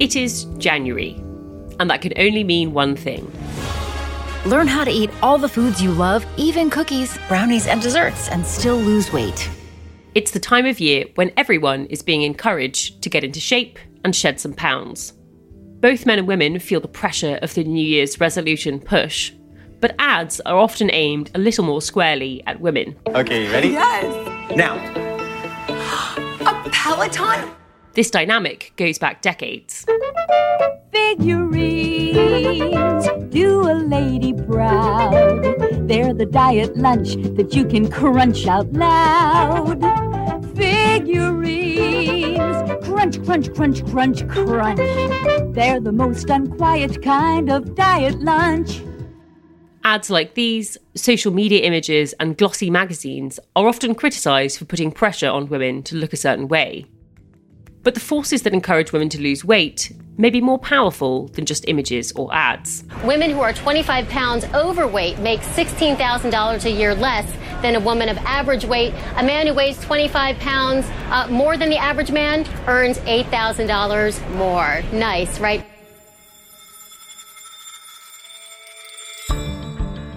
It 0.00 0.14
is 0.14 0.44
January, 0.58 1.14
and 1.80 1.90
that 1.90 2.02
can 2.02 2.12
only 2.16 2.44
mean 2.44 2.72
one 2.72 2.94
thing. 2.94 3.32
Learn 4.46 4.68
how 4.68 4.84
to 4.84 4.92
eat 4.92 5.10
all 5.22 5.38
the 5.38 5.48
foods 5.48 5.82
you 5.82 5.90
love, 5.90 6.24
even 6.36 6.70
cookies, 6.70 7.18
brownies, 7.26 7.66
and 7.66 7.82
desserts, 7.82 8.28
and 8.28 8.46
still 8.46 8.76
lose 8.76 9.12
weight. 9.12 9.50
It's 10.14 10.30
the 10.30 10.38
time 10.38 10.66
of 10.66 10.78
year 10.78 11.06
when 11.16 11.32
everyone 11.36 11.86
is 11.86 12.02
being 12.02 12.22
encouraged 12.22 13.02
to 13.02 13.10
get 13.10 13.24
into 13.24 13.40
shape 13.40 13.76
and 14.04 14.14
shed 14.14 14.38
some 14.38 14.52
pounds. 14.52 15.14
Both 15.80 16.06
men 16.06 16.20
and 16.20 16.28
women 16.28 16.60
feel 16.60 16.80
the 16.80 16.86
pressure 16.86 17.40
of 17.42 17.54
the 17.54 17.64
New 17.64 17.84
Year's 17.84 18.20
resolution 18.20 18.78
push, 18.78 19.32
but 19.80 19.96
ads 19.98 20.38
are 20.42 20.58
often 20.58 20.90
aimed 20.92 21.32
a 21.34 21.38
little 21.38 21.64
more 21.64 21.82
squarely 21.82 22.40
at 22.46 22.60
women. 22.60 22.96
Okay, 23.08 23.46
you 23.46 23.52
ready? 23.52 23.70
Yes. 23.70 24.56
Now. 24.56 24.76
A 26.66 26.70
Peloton? 26.70 27.57
This 27.98 28.12
dynamic 28.12 28.72
goes 28.76 28.96
back 28.96 29.22
decades. 29.22 29.84
Figurines 30.92 32.14
do 33.30 33.62
a 33.62 33.74
lady 33.74 34.32
proud. 34.34 35.42
They're 35.88 36.14
the 36.14 36.26
diet 36.26 36.76
lunch 36.76 37.16
that 37.34 37.56
you 37.56 37.64
can 37.64 37.90
crunch 37.90 38.46
out 38.46 38.72
loud. 38.72 39.80
Figurines, 40.56 42.38
crunch, 42.86 43.20
crunch, 43.24 43.52
crunch, 43.52 43.84
crunch, 43.86 44.28
crunch. 44.28 44.78
They're 45.56 45.80
the 45.80 45.90
most 45.90 46.30
unquiet 46.30 47.02
kind 47.02 47.50
of 47.50 47.74
diet 47.74 48.20
lunch. 48.20 48.80
Ads 49.82 50.08
like 50.08 50.34
these, 50.34 50.78
social 50.94 51.32
media 51.32 51.62
images, 51.62 52.12
and 52.20 52.38
glossy 52.38 52.70
magazines 52.70 53.40
are 53.56 53.66
often 53.66 53.96
criticised 53.96 54.56
for 54.56 54.66
putting 54.66 54.92
pressure 54.92 55.30
on 55.30 55.48
women 55.48 55.82
to 55.82 55.96
look 55.96 56.12
a 56.12 56.16
certain 56.16 56.46
way. 56.46 56.86
But 57.88 57.94
the 57.94 58.00
forces 58.00 58.42
that 58.42 58.52
encourage 58.52 58.92
women 58.92 59.08
to 59.08 59.18
lose 59.18 59.46
weight 59.46 59.92
may 60.18 60.28
be 60.28 60.42
more 60.42 60.58
powerful 60.58 61.28
than 61.28 61.46
just 61.46 61.66
images 61.68 62.12
or 62.12 62.28
ads. 62.34 62.84
Women 63.02 63.30
who 63.30 63.40
are 63.40 63.54
25 63.54 64.10
pounds 64.10 64.44
overweight 64.52 65.18
make 65.20 65.40
$16,000 65.40 66.64
a 66.66 66.70
year 66.70 66.94
less 66.94 67.32
than 67.62 67.76
a 67.76 67.80
woman 67.80 68.10
of 68.10 68.18
average 68.18 68.66
weight. 68.66 68.92
A 69.16 69.22
man 69.22 69.46
who 69.46 69.54
weighs 69.54 69.80
25 69.80 70.38
pounds 70.38 70.86
uh, 71.08 71.28
more 71.30 71.56
than 71.56 71.70
the 71.70 71.78
average 71.78 72.10
man 72.10 72.46
earns 72.66 72.98
$8,000 72.98 74.34
more. 74.36 74.82
Nice, 74.92 75.40
right? 75.40 75.64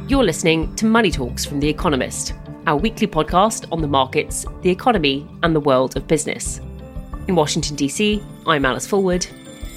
You're 0.10 0.26
listening 0.26 0.76
to 0.76 0.86
Money 0.86 1.10
Talks 1.10 1.46
from 1.46 1.62
The 1.62 1.70
Economist, 1.70 2.34
our 2.68 2.76
weekly 2.76 3.08
podcast 3.08 3.66
on 3.72 3.82
the 3.82 3.88
markets, 3.88 4.46
the 4.62 4.70
economy, 4.70 5.26
and 5.42 5.56
the 5.56 5.62
world 5.62 5.96
of 5.96 6.06
business. 6.06 6.60
In 7.32 7.36
Washington, 7.36 7.78
D.C., 7.78 8.22
I'm 8.46 8.66
Alice 8.66 8.86
Fulwood. 8.86 9.26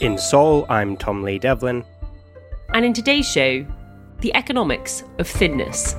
In 0.01 0.19
Seoul, 0.19 0.67
I'm 0.69 0.97
Tom 0.97 1.23
Lee 1.23 1.39
Devlin. 1.39 1.85
And 2.71 2.85
in 2.85 2.93
today's 2.93 3.31
show, 3.31 3.65
the 4.19 4.35
economics 4.35 5.05
of 5.21 5.29
thinness. 5.29 5.95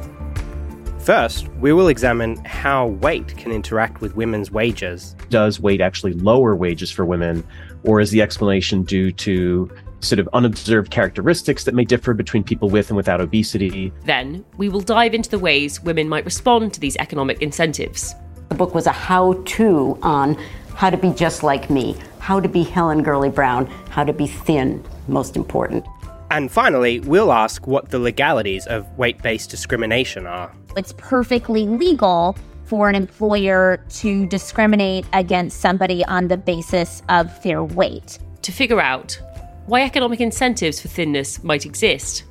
First, 1.00 1.48
we 1.62 1.72
will 1.72 1.88
examine 1.88 2.44
how 2.44 2.88
weight 2.88 3.38
can 3.38 3.54
interact 3.54 4.02
with 4.02 4.18
women's 4.18 4.52
wages. 4.52 5.16
Does 5.30 5.62
weight 5.62 5.80
actually 5.80 6.12
lower 6.16 6.58
wages 6.58 6.92
for 6.92 7.06
women, 7.06 7.42
or 7.84 8.02
is 8.02 8.12
the 8.12 8.22
explanation 8.22 8.84
due 8.84 9.14
to 9.14 9.72
sort 10.02 10.20
of 10.20 10.28
unobserved 10.34 10.92
characteristics 10.92 11.64
that 11.64 11.74
may 11.74 11.86
differ 11.86 12.14
between 12.14 12.44
people 12.44 12.70
with 12.70 12.90
and 12.90 12.98
without 12.98 13.22
obesity? 13.22 13.94
Then, 14.04 14.44
we 14.58 14.68
will 14.68 14.82
dive 14.82 15.14
into 15.14 15.30
the 15.30 15.40
ways 15.40 15.82
women 15.82 16.10
might 16.10 16.26
respond 16.26 16.74
to 16.74 16.82
these 16.82 16.98
economic 16.98 17.42
incentives. 17.42 18.14
The 18.50 18.56
book 18.56 18.76
was 18.76 18.88
a 18.88 18.92
how 18.92 19.42
to 19.46 19.98
on 20.02 20.38
how 20.76 20.90
to 20.90 20.98
be 20.98 21.12
just 21.12 21.44
like 21.44 21.70
me, 21.70 21.96
how 22.20 22.40
to 22.40 22.48
be 22.48 22.64
Helen 22.64 23.02
Gurley 23.02 23.30
Brown, 23.30 23.66
how 23.90 24.04
to 24.04 24.14
be 24.14 24.28
thin, 24.28 24.84
most 25.08 25.36
important. 25.36 25.86
And 26.32 26.52
finally, 26.52 27.00
we'll 27.00 27.32
ask 27.32 27.66
what 27.68 27.90
the 27.90 28.00
legalities 28.00 28.66
of 28.68 28.86
weight 28.98 29.22
based 29.22 29.50
discrimination 29.50 30.26
are. 30.26 30.54
It's 30.76 30.94
perfectly 30.98 31.66
legal 31.66 32.36
for 32.66 32.90
an 32.90 32.96
employer 32.96 33.78
to 33.90 34.26
discriminate 34.28 35.06
against 35.14 35.62
somebody 35.62 36.04
on 36.06 36.28
the 36.28 36.38
basis 36.38 37.04
of 37.10 37.42
their 37.44 37.64
weight. 37.64 38.20
To 38.42 38.52
figure 38.52 38.82
out 38.82 39.20
why 39.68 39.84
economic 39.84 40.20
incentives 40.20 40.82
for 40.82 40.88
thinness 40.88 41.44
might 41.44 41.66
exist 41.66 42.24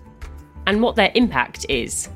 and 0.67 0.83
what 0.83 0.97
their 0.97 1.13
impact 1.15 1.67
is. 1.69 2.09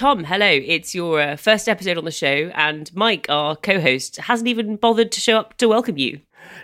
Tom, 0.00 0.24
hello. 0.24 0.46
It's 0.46 0.94
your 0.94 1.20
uh, 1.20 1.36
first 1.36 1.68
episode 1.68 1.98
on 1.98 2.06
the 2.06 2.10
show, 2.10 2.50
and 2.54 2.90
Mike, 2.94 3.26
our 3.28 3.54
co 3.54 3.78
host, 3.78 4.16
hasn't 4.16 4.48
even 4.48 4.76
bothered 4.76 5.12
to 5.12 5.20
show 5.20 5.36
up 5.36 5.58
to 5.58 5.68
welcome 5.68 5.98
you. 5.98 6.20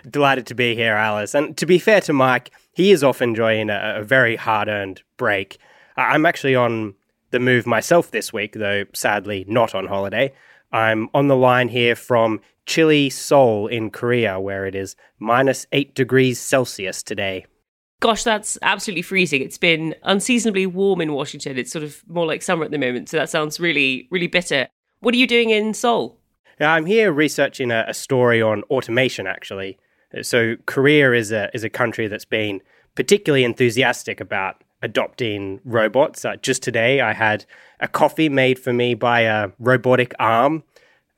Delighted 0.09 0.47
to 0.47 0.55
be 0.55 0.73
here, 0.73 0.95
Alice. 0.95 1.35
And 1.35 1.55
to 1.57 1.67
be 1.67 1.77
fair 1.77 2.01
to 2.01 2.13
Mike, 2.13 2.49
he 2.73 2.91
is 2.91 3.03
off 3.03 3.21
enjoying 3.21 3.69
a, 3.69 3.97
a 3.97 4.03
very 4.03 4.37
hard 4.37 4.67
earned 4.69 5.03
break. 5.17 5.59
I'm 5.97 6.25
actually 6.25 6.55
on 6.55 6.95
the 7.29 7.39
move 7.39 7.67
myself 7.67 8.09
this 8.09 8.33
week, 8.33 8.53
though 8.53 8.85
sadly 8.95 9.45
not 9.47 9.75
on 9.75 9.85
holiday. 9.85 10.33
I'm 10.71 11.07
on 11.13 11.27
the 11.27 11.35
line 11.35 11.67
here 11.67 11.95
from 11.95 12.41
chilly 12.65 13.11
Seoul 13.11 13.67
in 13.67 13.91
Korea, 13.91 14.39
where 14.39 14.65
it 14.65 14.73
is 14.73 14.95
minus 15.19 15.67
eight 15.71 15.93
degrees 15.93 16.39
Celsius 16.39 17.03
today. 17.03 17.45
Gosh, 17.99 18.23
that's 18.23 18.59
absolutely 18.61 19.01
freezing. 19.01 19.41
It's 19.41 19.57
been 19.57 19.95
unseasonably 20.03 20.67
warm 20.67 21.01
in 21.01 21.13
Washington. 21.13 21.57
It's 21.57 21.71
sort 21.71 21.83
of 21.83 22.03
more 22.07 22.27
like 22.27 22.43
summer 22.43 22.63
at 22.63 22.71
the 22.71 22.77
moment. 22.77 23.09
So 23.09 23.17
that 23.17 23.29
sounds 23.29 23.59
really, 23.59 24.07
really 24.11 24.27
bitter. 24.27 24.67
What 24.99 25.15
are 25.15 25.17
you 25.17 25.27
doing 25.27 25.49
in 25.49 25.73
Seoul? 25.73 26.19
I'm 26.59 26.85
here 26.85 27.11
researching 27.11 27.71
a, 27.71 27.85
a 27.87 27.93
story 27.93 28.41
on 28.41 28.63
automation, 28.63 29.25
actually. 29.27 29.77
So 30.21 30.55
Korea 30.65 31.13
is 31.13 31.31
a 31.31 31.49
is 31.53 31.63
a 31.63 31.69
country 31.69 32.07
that's 32.07 32.25
been 32.25 32.61
particularly 32.95 33.43
enthusiastic 33.43 34.19
about 34.19 34.63
adopting 34.81 35.59
robots. 35.65 36.23
Uh, 36.23 36.35
just 36.37 36.63
today, 36.63 37.01
I 37.01 37.13
had 37.13 37.45
a 37.79 37.87
coffee 37.87 38.29
made 38.29 38.59
for 38.59 38.73
me 38.73 38.93
by 38.93 39.21
a 39.21 39.49
robotic 39.59 40.13
arm 40.19 40.63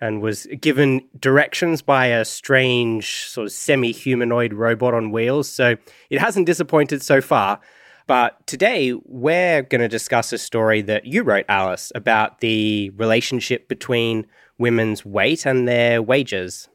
and 0.02 0.22
was 0.22 0.48
given 0.62 1.02
directions 1.20 1.82
by 1.82 2.08
a 2.08 2.26
strange 2.26 3.26
sort 3.26 3.48
of 3.48 3.52
semi 3.52 3.92
humanoid 3.92 4.54
robot 4.54 4.94
on 4.94 5.12
wheels. 5.12 5.50
So 5.50 5.76
it 6.10 6.20
hasn't 6.20 6.46
disappointed 6.46 7.02
so 7.02 7.22
far. 7.22 7.60
But 8.08 8.48
today, 8.48 8.94
we're 9.06 9.62
going 9.62 9.82
to 9.82 9.88
discuss 9.88 10.34
a 10.34 10.40
story 10.40 10.82
that 10.82 11.06
you 11.06 11.22
wrote, 11.22 11.46
Alice, 11.48 11.92
about 11.94 12.40
the 12.40 12.90
relationship 12.96 13.68
between 13.68 14.26
women's 14.58 15.06
weight 15.06 15.46
and 15.46 15.68
their 15.68 16.02
wages. 16.02 16.70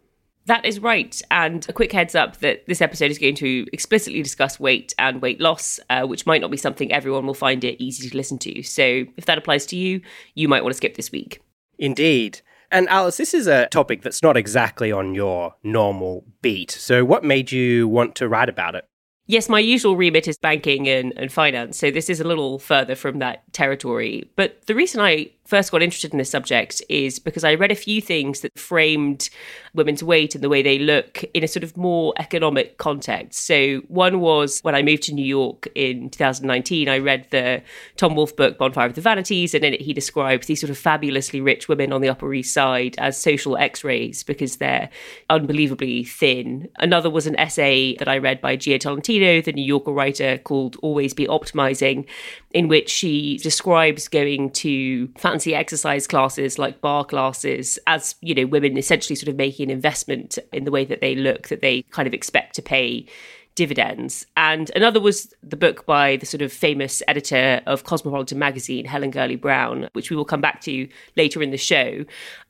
That 0.47 0.65
is 0.65 0.79
right. 0.79 1.21
And 1.31 1.67
a 1.69 1.73
quick 1.73 1.91
heads 1.91 2.15
up 2.15 2.37
that 2.37 2.67
this 2.67 2.81
episode 2.81 3.11
is 3.11 3.19
going 3.19 3.35
to 3.37 3.67
explicitly 3.73 4.23
discuss 4.23 4.61
weight 4.61 4.95
and 4.99 5.23
weight 5.23 5.41
loss, 5.41 5.81
uh, 5.89 6.03
which 6.03 6.27
might 6.27 6.41
not 6.41 6.51
be 6.51 6.57
something 6.57 6.93
everyone 6.93 7.27
will 7.27 7.35
find 7.35 7.65
it 7.65 7.83
easy 7.83 8.09
to 8.09 8.17
listen 8.17 8.39
to. 8.39 8.63
So 8.63 9.05
if 9.17 9.25
that 9.25 9.39
applies 9.39 9.67
to 9.67 9.77
you, 9.77 10.03
you 10.35 10.47
might 10.47 10.63
want 10.63 10.73
to 10.73 10.77
skip 10.77 10.95
this 10.95 11.11
week. 11.11 11.41
Indeed. 11.79 12.43
And 12.75 12.89
Alice, 12.89 13.19
this 13.19 13.35
is 13.35 13.47
a 13.47 13.69
topic 13.69 14.03
that's 14.03 14.21
not 14.21 14.37
exactly 14.37 14.91
on 14.91 15.15
your 15.15 15.55
normal 15.63 16.25
beat. 16.43 16.73
So, 16.73 17.05
what 17.05 17.23
made 17.23 17.53
you 17.53 17.87
want 17.87 18.17
to 18.17 18.29
write 18.29 18.49
about 18.49 18.75
it? 18.75 18.85
Yes, 19.29 19.49
my 19.49 19.61
usual 19.61 19.97
remit 19.97 20.27
is 20.27 20.37
banking 20.37 20.89
and, 20.89 21.13
and 21.17 21.33
finance, 21.33 21.79
so 21.79 21.93
this 21.93 22.11
is 22.11 22.19
a 22.19 22.25
little 22.25 22.59
further 22.59 22.97
from 22.97 23.21
that 23.21 23.45
territory. 23.53 24.29
But 24.35 24.67
the 24.67 24.75
reason 24.75 25.01
I 25.01 25.31
first 25.47 25.71
got 25.71 25.83
interested 25.83 26.13
in 26.13 26.19
this 26.19 26.31
subject 26.31 26.83
is 26.89 27.19
because 27.19 27.45
I 27.45 27.55
read 27.55 27.71
a 27.71 27.77
few 27.77 28.01
things 28.01 28.41
that 28.41 28.59
framed 28.59 29.31
women's 29.75 30.03
weight 30.03 30.35
and 30.35 30.43
the 30.43 30.49
way 30.49 30.63
they 30.63 30.79
look 30.79 31.23
in 31.35 31.45
a 31.45 31.49
sort 31.49 31.65
of 31.65 31.77
more 31.77 32.15
economic 32.19 32.79
context. 32.79 33.47
So, 33.47 33.79
one 33.89 34.21
was 34.21 34.61
when 34.63 34.75
I 34.75 34.83
moved 34.83 35.03
to 35.05 35.15
New 35.15 35.25
York 35.25 35.69
in 35.75 36.11
2019, 36.11 36.89
I 36.89 36.99
read 36.99 37.27
the 37.31 37.63
Tom 37.97 38.15
Wolfe 38.15 38.35
book, 38.37 38.59
Bonfire 38.59 38.87
of 38.87 38.95
the 38.95 39.01
Vanities, 39.01 39.55
and 39.55 39.65
in 39.65 39.75
it 39.75 39.83
he 39.83 39.93
describes 39.93 40.47
these 40.47 40.61
sort 40.61 40.71
of 40.71 40.79
fabulously 40.79 41.41
rich 41.41 41.69
women 41.69 41.93
on 41.93 42.01
the 42.01 42.09
Upper 42.09 42.33
East 42.33 42.55
Side 42.55 42.95
as 42.99 43.21
social 43.21 43.57
x 43.57 43.85
rays 43.85 44.23
because 44.23 44.57
they're 44.57 44.89
unbelievably 45.29 46.05
thin. 46.05 46.69
Another 46.79 47.11
was 47.11 47.27
an 47.27 47.39
essay 47.39 47.97
that 47.97 48.09
I 48.09 48.19
read 48.19 48.41
by 48.41 48.57
Jia 48.57 48.81
Tolentino, 48.81 49.41
the 49.41 49.53
New 49.53 49.65
Yorker 49.65 49.93
writer, 49.93 50.39
called 50.39 50.77
Always 50.83 51.13
Be 51.13 51.27
Optimizing, 51.27 52.07
in 52.53 52.69
which 52.69 52.89
she 52.89 53.39
describes 53.39 54.09
going 54.09 54.51
to 54.51 55.09
fancy 55.19 55.34
exercise 55.55 56.07
classes 56.07 56.59
like 56.59 56.81
barre 56.81 57.05
classes 57.05 57.79
as, 57.87 58.15
you 58.21 58.35
know, 58.35 58.47
women 58.47 58.77
essentially 58.77 59.17
sort 59.17 59.29
of 59.29 59.37
making 59.37 59.65
an 59.65 59.71
investment 59.71 60.39
in 60.53 60.65
the 60.65 60.71
way 60.71 60.85
that 60.85 61.01
they 61.01 61.15
look, 61.15 61.49
that 61.49 61.61
they 61.61 61.83
kind 61.91 62.07
of 62.07 62.15
expect 62.15 62.55
to 62.55 62.63
pay 62.63 63.07
dividends. 63.55 64.27
And 64.37 64.71
another 64.75 65.01
was 65.01 65.33
the 65.43 65.57
book 65.57 65.87
by 65.87 66.17
the 66.17 66.27
sort 66.27 66.43
of 66.43 66.53
famous 66.53 67.03
editor 67.09 67.61
of 67.67 67.85
Cosmopolitan 67.85 68.39
magazine, 68.39 68.85
Helen 68.85 69.11
Gurley 69.11 69.37
Brown, 69.37 69.89
which 69.93 70.11
we 70.11 70.17
will 70.17 70.25
come 70.25 70.41
back 70.41 70.61
to 70.63 70.89
later 71.17 71.43
in 71.43 71.51
the 71.51 71.57
show. 71.57 72.05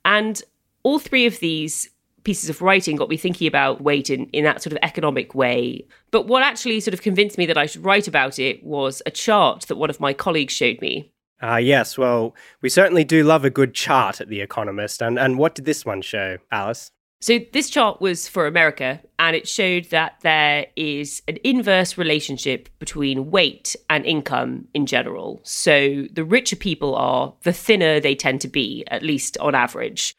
And 0.05 0.43
all 0.83 0.99
three 0.99 1.27
of 1.27 1.41
these 1.41 1.91
pieces 2.25 2.49
of 2.49 2.63
writing 2.63 2.97
got 2.97 3.11
me 3.11 3.19
thinking 3.19 3.47
about 3.47 3.83
weight 3.83 4.09
in, 4.11 4.27
in 4.31 4.45
that 4.45 4.63
sort 4.63 4.73
of 4.73 4.79
economic 4.83 5.35
way. 5.35 5.87
But 6.11 6.27
what 6.27 6.43
actually 6.43 6.81
sort 6.81 6.95
of 6.95 7.03
convinced 7.03 7.39
me 7.39 7.47
that 7.47 7.59
I 7.59 7.67
should 7.67 7.85
write 7.85 8.09
about 8.09 8.39
it 8.39 8.65
was 8.65 9.03
a 9.05 9.11
chart 9.11 9.67
that 9.69 9.77
one 9.77 9.91
of 9.91 10.01
my 10.01 10.15
colleagues 10.15 10.55
showed 10.55 10.81
me. 10.81 11.13
Ah, 11.45 11.53
uh, 11.53 11.57
yes. 11.59 11.99
Well, 11.99 12.35
we 12.63 12.71
certainly 12.71 13.05
do 13.05 13.23
love 13.23 13.45
a 13.45 13.51
good 13.51 13.75
chart 13.75 14.19
at 14.19 14.29
The 14.29 14.41
Economist. 14.41 15.03
And, 15.03 15.19
and 15.19 15.37
what 15.37 15.55
did 15.55 15.67
this 15.67 15.85
one 15.85 16.01
show, 16.01 16.39
Alice? 16.51 16.91
So, 17.21 17.39
this 17.53 17.69
chart 17.69 18.01
was 18.01 18.27
for 18.27 18.47
America, 18.47 19.03
and 19.19 19.37
it 19.37 19.47
showed 19.47 19.85
that 19.91 20.15
there 20.23 20.67
is 20.75 21.21
an 21.29 21.37
inverse 21.45 21.99
relationship 21.99 22.71
between 22.79 23.31
weight 23.31 23.77
and 23.91 24.07
income 24.07 24.69
in 24.73 24.87
general. 24.87 25.41
So, 25.43 26.07
the 26.11 26.25
richer 26.25 26.57
people 26.57 26.95
are, 26.95 27.35
the 27.43 27.53
thinner 27.53 28.01
they 28.01 28.15
tend 28.15 28.41
to 28.41 28.49
be, 28.49 28.83
at 28.89 29.03
least 29.03 29.37
on 29.37 29.55
average. 29.55 30.17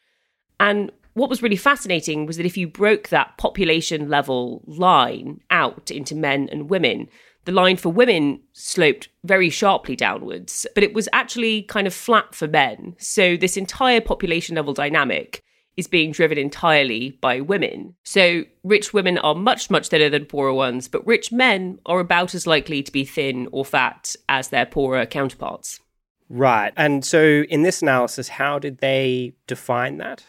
And 0.60 0.92
what 1.14 1.28
was 1.28 1.42
really 1.42 1.56
fascinating 1.56 2.26
was 2.26 2.36
that 2.36 2.46
if 2.46 2.56
you 2.56 2.68
broke 2.68 3.08
that 3.08 3.36
population 3.36 4.08
level 4.08 4.62
line 4.66 5.40
out 5.50 5.90
into 5.90 6.14
men 6.14 6.48
and 6.52 6.70
women, 6.70 7.08
the 7.46 7.52
line 7.52 7.76
for 7.76 7.88
women 7.88 8.40
sloped 8.52 9.08
very 9.24 9.48
sharply 9.48 9.96
downwards, 9.96 10.66
but 10.74 10.84
it 10.84 10.92
was 10.92 11.08
actually 11.12 11.62
kind 11.62 11.86
of 11.86 11.94
flat 11.94 12.34
for 12.34 12.46
men. 12.46 12.94
So 12.98 13.36
this 13.36 13.56
entire 13.56 14.00
population 14.00 14.56
level 14.56 14.74
dynamic 14.74 15.42
is 15.76 15.86
being 15.86 16.10
driven 16.10 16.38
entirely 16.38 17.18
by 17.20 17.40
women. 17.40 17.94
So 18.02 18.42
rich 18.64 18.92
women 18.92 19.18
are 19.18 19.34
much, 19.34 19.70
much 19.70 19.88
thinner 19.88 20.08
than 20.08 20.24
poorer 20.24 20.52
ones, 20.52 20.88
but 20.88 21.06
rich 21.06 21.30
men 21.30 21.78
are 21.86 22.00
about 22.00 22.34
as 22.34 22.46
likely 22.46 22.82
to 22.82 22.92
be 22.92 23.04
thin 23.04 23.48
or 23.52 23.64
fat 23.64 24.16
as 24.28 24.48
their 24.48 24.66
poorer 24.66 25.06
counterparts. 25.06 25.80
Right. 26.28 26.72
And 26.76 27.04
so 27.04 27.44
in 27.48 27.62
this 27.62 27.82
analysis, 27.82 28.28
how 28.28 28.58
did 28.58 28.78
they 28.78 29.34
define 29.46 29.98
that? 29.98 30.24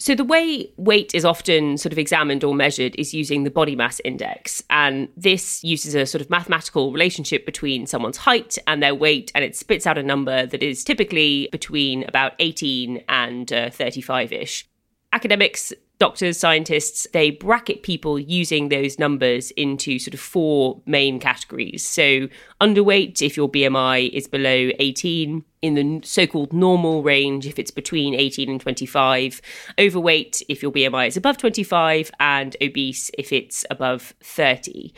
So, 0.00 0.14
the 0.14 0.24
way 0.24 0.72
weight 0.78 1.14
is 1.14 1.26
often 1.26 1.76
sort 1.76 1.92
of 1.92 1.98
examined 1.98 2.42
or 2.42 2.54
measured 2.54 2.94
is 2.96 3.12
using 3.12 3.44
the 3.44 3.50
body 3.50 3.76
mass 3.76 4.00
index. 4.02 4.62
And 4.70 5.08
this 5.14 5.62
uses 5.62 5.94
a 5.94 6.06
sort 6.06 6.22
of 6.22 6.30
mathematical 6.30 6.90
relationship 6.90 7.44
between 7.44 7.86
someone's 7.86 8.16
height 8.16 8.56
and 8.66 8.82
their 8.82 8.94
weight, 8.94 9.30
and 9.34 9.44
it 9.44 9.54
spits 9.54 9.86
out 9.86 9.98
a 9.98 10.02
number 10.02 10.46
that 10.46 10.62
is 10.62 10.84
typically 10.84 11.50
between 11.52 12.04
about 12.08 12.32
18 12.38 13.04
and 13.10 13.50
35 13.50 14.32
uh, 14.32 14.36
ish. 14.36 14.66
Academics 15.12 15.70
doctors, 15.98 16.38
scientists, 16.38 17.06
they 17.12 17.30
bracket 17.30 17.82
people 17.82 18.18
using 18.18 18.70
those 18.70 18.98
numbers 18.98 19.50
into 19.50 19.98
sort 19.98 20.14
of 20.14 20.20
four 20.20 20.80
main 20.86 21.20
categories. 21.20 21.86
So, 21.86 22.28
underweight, 22.58 23.20
if 23.20 23.36
your 23.36 23.50
BMI 23.50 24.08
is 24.14 24.26
below 24.26 24.70
18, 24.78 25.44
in 25.62 25.74
the 25.74 26.00
so 26.06 26.26
called 26.26 26.52
normal 26.52 27.02
range, 27.02 27.46
if 27.46 27.58
it's 27.58 27.70
between 27.70 28.14
18 28.14 28.48
and 28.48 28.60
25, 28.60 29.42
overweight, 29.78 30.42
if 30.48 30.62
your 30.62 30.72
BMI 30.72 31.08
is 31.08 31.16
above 31.16 31.36
25, 31.36 32.10
and 32.18 32.56
obese, 32.62 33.10
if 33.18 33.32
it's 33.32 33.66
above 33.70 34.14
30. 34.22 34.92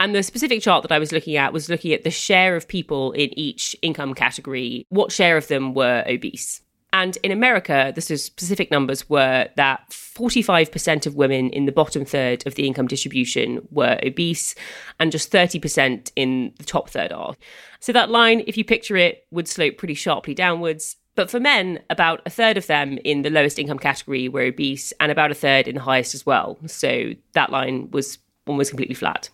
And 0.00 0.14
the 0.14 0.22
specific 0.22 0.62
chart 0.62 0.82
that 0.82 0.92
I 0.92 0.98
was 0.98 1.12
looking 1.12 1.36
at 1.36 1.52
was 1.52 1.68
looking 1.68 1.92
at 1.92 2.04
the 2.04 2.10
share 2.10 2.56
of 2.56 2.68
people 2.68 3.12
in 3.12 3.36
each 3.38 3.76
income 3.82 4.14
category, 4.14 4.86
what 4.90 5.12
share 5.12 5.36
of 5.36 5.48
them 5.48 5.74
were 5.74 6.04
obese. 6.06 6.62
And 6.98 7.16
in 7.22 7.30
America, 7.30 7.92
the 7.94 8.00
specific 8.00 8.72
numbers 8.72 9.08
were 9.08 9.48
that 9.54 9.88
45% 9.90 11.06
of 11.06 11.14
women 11.14 11.48
in 11.50 11.64
the 11.64 11.70
bottom 11.70 12.04
third 12.04 12.44
of 12.44 12.56
the 12.56 12.66
income 12.66 12.88
distribution 12.88 13.64
were 13.70 14.00
obese, 14.04 14.56
and 14.98 15.12
just 15.12 15.30
30% 15.30 16.10
in 16.16 16.52
the 16.58 16.64
top 16.64 16.90
third 16.90 17.12
are. 17.12 17.36
So 17.78 17.92
that 17.92 18.10
line, 18.10 18.42
if 18.48 18.56
you 18.56 18.64
picture 18.64 18.96
it, 18.96 19.26
would 19.30 19.46
slope 19.46 19.78
pretty 19.78 19.94
sharply 19.94 20.34
downwards. 20.34 20.96
But 21.14 21.30
for 21.30 21.38
men, 21.38 21.78
about 21.88 22.20
a 22.26 22.30
third 22.30 22.56
of 22.56 22.66
them 22.66 22.98
in 23.04 23.22
the 23.22 23.30
lowest 23.30 23.60
income 23.60 23.78
category 23.78 24.28
were 24.28 24.42
obese, 24.42 24.92
and 24.98 25.12
about 25.12 25.30
a 25.30 25.36
third 25.36 25.68
in 25.68 25.76
the 25.76 25.82
highest 25.82 26.16
as 26.16 26.26
well. 26.26 26.58
So 26.66 27.12
that 27.34 27.50
line 27.50 27.92
was 27.92 28.18
almost 28.48 28.70
completely 28.70 28.96
flat. 28.96 29.30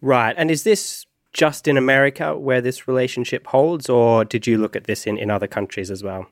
Right. 0.00 0.34
And 0.38 0.50
is 0.50 0.62
this 0.62 1.04
just 1.34 1.68
in 1.68 1.76
America 1.76 2.34
where 2.34 2.62
this 2.62 2.88
relationship 2.88 3.46
holds, 3.48 3.90
or 3.90 4.24
did 4.24 4.46
you 4.46 4.56
look 4.56 4.74
at 4.74 4.84
this 4.84 5.06
in, 5.06 5.18
in 5.18 5.30
other 5.30 5.46
countries 5.46 5.90
as 5.90 6.02
well? 6.02 6.28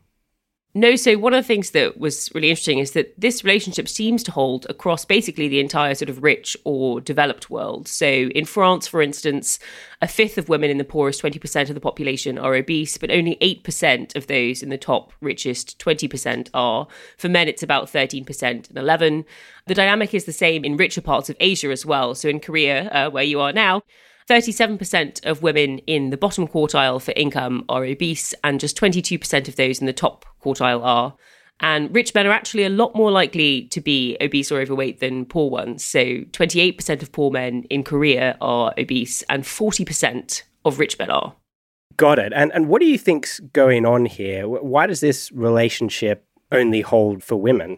No, 0.74 0.96
so 0.96 1.19
one 1.19 1.34
of 1.34 1.44
the 1.44 1.46
things 1.46 1.72
that 1.72 1.98
was 1.98 2.30
really 2.34 2.48
interesting 2.48 2.78
is 2.78 2.92
that 2.92 3.12
this 3.20 3.44
relationship 3.44 3.86
seems 3.86 4.22
to 4.22 4.32
hold 4.32 4.64
across 4.70 5.04
basically 5.04 5.46
the 5.46 5.60
entire 5.60 5.94
sort 5.94 6.08
of 6.08 6.22
rich 6.22 6.56
or 6.64 6.98
developed 6.98 7.50
world. 7.50 7.86
So 7.86 8.06
in 8.06 8.46
France, 8.46 8.86
for 8.86 9.02
instance, 9.02 9.58
a 10.00 10.08
fifth 10.08 10.38
of 10.38 10.48
women 10.48 10.70
in 10.70 10.78
the 10.78 10.84
poorest 10.84 11.22
20% 11.22 11.69
of 11.69 11.74
the 11.74 11.80
population 11.80 12.38
are 12.38 12.54
obese, 12.54 12.96
but 12.96 13.10
only 13.10 13.36
8% 13.42 14.16
of 14.16 14.28
those 14.28 14.62
in 14.62 14.70
the 14.70 14.78
top 14.78 15.12
richest 15.20 15.78
20% 15.78 16.48
are. 16.54 16.86
For 17.18 17.28
men, 17.28 17.48
it's 17.48 17.62
about 17.62 17.92
13% 17.92 18.42
and 18.42 18.78
11. 18.78 19.26
The 19.66 19.75
dynamic 19.75 20.14
is 20.14 20.25
the 20.25 20.32
same 20.32 20.64
in 20.64 20.78
richer 20.78 21.02
parts 21.02 21.28
of 21.28 21.36
Asia 21.38 21.68
as 21.68 21.84
well. 21.84 22.14
So 22.14 22.30
in 22.30 22.40
Korea, 22.40 22.88
uh, 22.88 23.10
where 23.10 23.25
you 23.25 23.40
are 23.40 23.52
now, 23.52 23.82
37% 24.32 25.26
of 25.26 25.43
women 25.43 25.76
in 25.81 26.08
the 26.08 26.17
bottom 26.17 26.49
quartile 26.49 27.02
for 27.02 27.12
income 27.14 27.67
are 27.69 27.84
obese, 27.84 28.32
and 28.43 28.58
just 28.58 28.79
22% 28.79 29.46
of 29.46 29.56
those 29.56 29.79
in 29.79 29.87
the 29.87 29.93
top 29.93 30.25
quartile 30.43 30.82
are. 30.82 31.14
And 31.61 31.94
rich 31.94 32.14
men 32.14 32.26
are 32.26 32.32
actually 32.32 32.64
a 32.64 32.70
lot 32.70 32.94
more 32.94 33.11
likely 33.11 33.64
to 33.69 33.81
be 33.82 34.17
obese 34.23 34.50
or 34.50 34.58
overweight 34.58 35.00
than 35.00 35.26
poor 35.26 35.50
ones. 35.50 35.84
So 35.84 36.00
28% 36.00 37.02
of 37.02 37.12
poor 37.12 37.31
men 37.31 37.64
in 37.64 37.84
Korea 37.84 38.38
are 38.40 38.73
obese, 38.79 39.23
and 39.29 39.44
40% 39.44 40.44
of 40.64 40.78
rich 40.78 40.99
men 40.99 41.11
are. 41.11 41.37
Got 41.99 42.19
it. 42.19 42.32
And 42.35 42.50
and 42.55 42.69
what 42.69 42.81
do 42.81 42.87
you 42.87 42.96
think's 42.96 43.38
going 43.38 43.85
on 43.85 44.06
here? 44.06 44.49
Why 44.49 44.87
does 44.87 45.00
this 45.00 45.31
relationship 45.31 46.26
only 46.50 46.81
hold 46.81 47.23
for 47.23 47.37
women? 47.37 47.76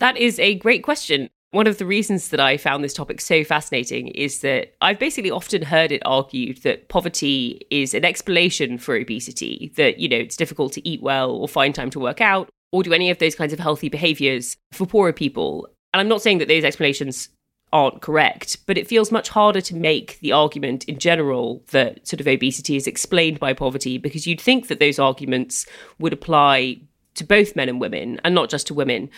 That 0.00 0.16
is 0.16 0.40
a 0.40 0.56
great 0.56 0.82
question. 0.82 1.30
One 1.52 1.66
of 1.66 1.78
the 1.78 1.86
reasons 1.86 2.28
that 2.28 2.40
I 2.40 2.56
found 2.56 2.82
this 2.82 2.92
topic 2.92 3.20
so 3.20 3.44
fascinating 3.44 4.08
is 4.08 4.40
that 4.40 4.74
I've 4.80 4.98
basically 4.98 5.30
often 5.30 5.62
heard 5.62 5.92
it 5.92 6.02
argued 6.04 6.62
that 6.62 6.88
poverty 6.88 7.66
is 7.70 7.94
an 7.94 8.04
explanation 8.04 8.78
for 8.78 8.96
obesity, 8.96 9.72
that, 9.76 9.98
you 9.98 10.08
know, 10.08 10.16
it's 10.16 10.36
difficult 10.36 10.72
to 10.74 10.86
eat 10.86 11.02
well 11.02 11.30
or 11.30 11.48
find 11.48 11.74
time 11.74 11.90
to 11.90 12.00
work 12.00 12.20
out 12.20 12.48
or 12.72 12.82
do 12.82 12.92
any 12.92 13.10
of 13.10 13.18
those 13.18 13.34
kinds 13.34 13.52
of 13.52 13.58
healthy 13.58 13.88
behaviors 13.88 14.56
for 14.72 14.86
poorer 14.86 15.12
people. 15.12 15.68
And 15.94 16.00
I'm 16.00 16.08
not 16.08 16.20
saying 16.20 16.38
that 16.38 16.48
those 16.48 16.64
explanations 16.64 17.28
aren't 17.72 18.02
correct, 18.02 18.58
but 18.66 18.78
it 18.78 18.88
feels 18.88 19.12
much 19.12 19.28
harder 19.28 19.60
to 19.60 19.74
make 19.74 20.18
the 20.20 20.32
argument 20.32 20.84
in 20.84 20.98
general 20.98 21.62
that 21.70 22.06
sort 22.06 22.20
of 22.20 22.26
obesity 22.26 22.76
is 22.76 22.86
explained 22.86 23.40
by 23.40 23.52
poverty 23.52 23.98
because 23.98 24.26
you'd 24.26 24.40
think 24.40 24.68
that 24.68 24.80
those 24.80 24.98
arguments 24.98 25.66
would 25.98 26.12
apply 26.12 26.80
to 27.14 27.24
both 27.24 27.56
men 27.56 27.68
and 27.68 27.80
women 27.80 28.20
and 28.24 28.34
not 28.34 28.50
just 28.50 28.66
to 28.66 28.74
women. 28.74 29.10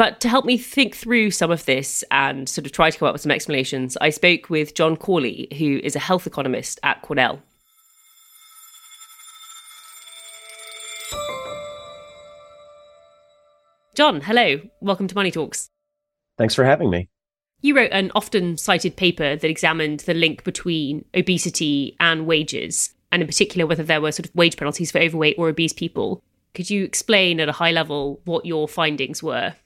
But 0.00 0.18
to 0.20 0.30
help 0.30 0.46
me 0.46 0.56
think 0.56 0.96
through 0.96 1.30
some 1.30 1.50
of 1.50 1.66
this 1.66 2.02
and 2.10 2.48
sort 2.48 2.64
of 2.64 2.72
try 2.72 2.88
to 2.88 2.98
come 2.98 3.06
up 3.06 3.12
with 3.12 3.20
some 3.20 3.30
explanations, 3.30 3.98
I 4.00 4.08
spoke 4.08 4.48
with 4.48 4.74
John 4.74 4.96
Cawley, 4.96 5.46
who 5.58 5.78
is 5.84 5.94
a 5.94 5.98
health 5.98 6.26
economist 6.26 6.80
at 6.82 7.02
Cornell. 7.02 7.42
John, 13.94 14.22
hello. 14.22 14.62
Welcome 14.80 15.06
to 15.06 15.14
Money 15.14 15.30
Talks. 15.30 15.68
Thanks 16.38 16.54
for 16.54 16.64
having 16.64 16.88
me. 16.88 17.10
You 17.60 17.76
wrote 17.76 17.92
an 17.92 18.10
often 18.14 18.56
cited 18.56 18.96
paper 18.96 19.36
that 19.36 19.50
examined 19.50 20.00
the 20.00 20.14
link 20.14 20.44
between 20.44 21.04
obesity 21.14 21.94
and 22.00 22.26
wages, 22.26 22.94
and 23.12 23.20
in 23.20 23.28
particular 23.28 23.66
whether 23.66 23.82
there 23.82 24.00
were 24.00 24.12
sort 24.12 24.30
of 24.30 24.34
wage 24.34 24.56
penalties 24.56 24.90
for 24.90 24.98
overweight 24.98 25.36
or 25.36 25.50
obese 25.50 25.74
people. 25.74 26.22
Could 26.54 26.70
you 26.70 26.84
explain 26.84 27.38
at 27.38 27.50
a 27.50 27.52
high 27.60 27.72
level 27.72 28.22
what 28.24 28.46
your 28.46 28.66
findings 28.66 29.22
were? 29.22 29.56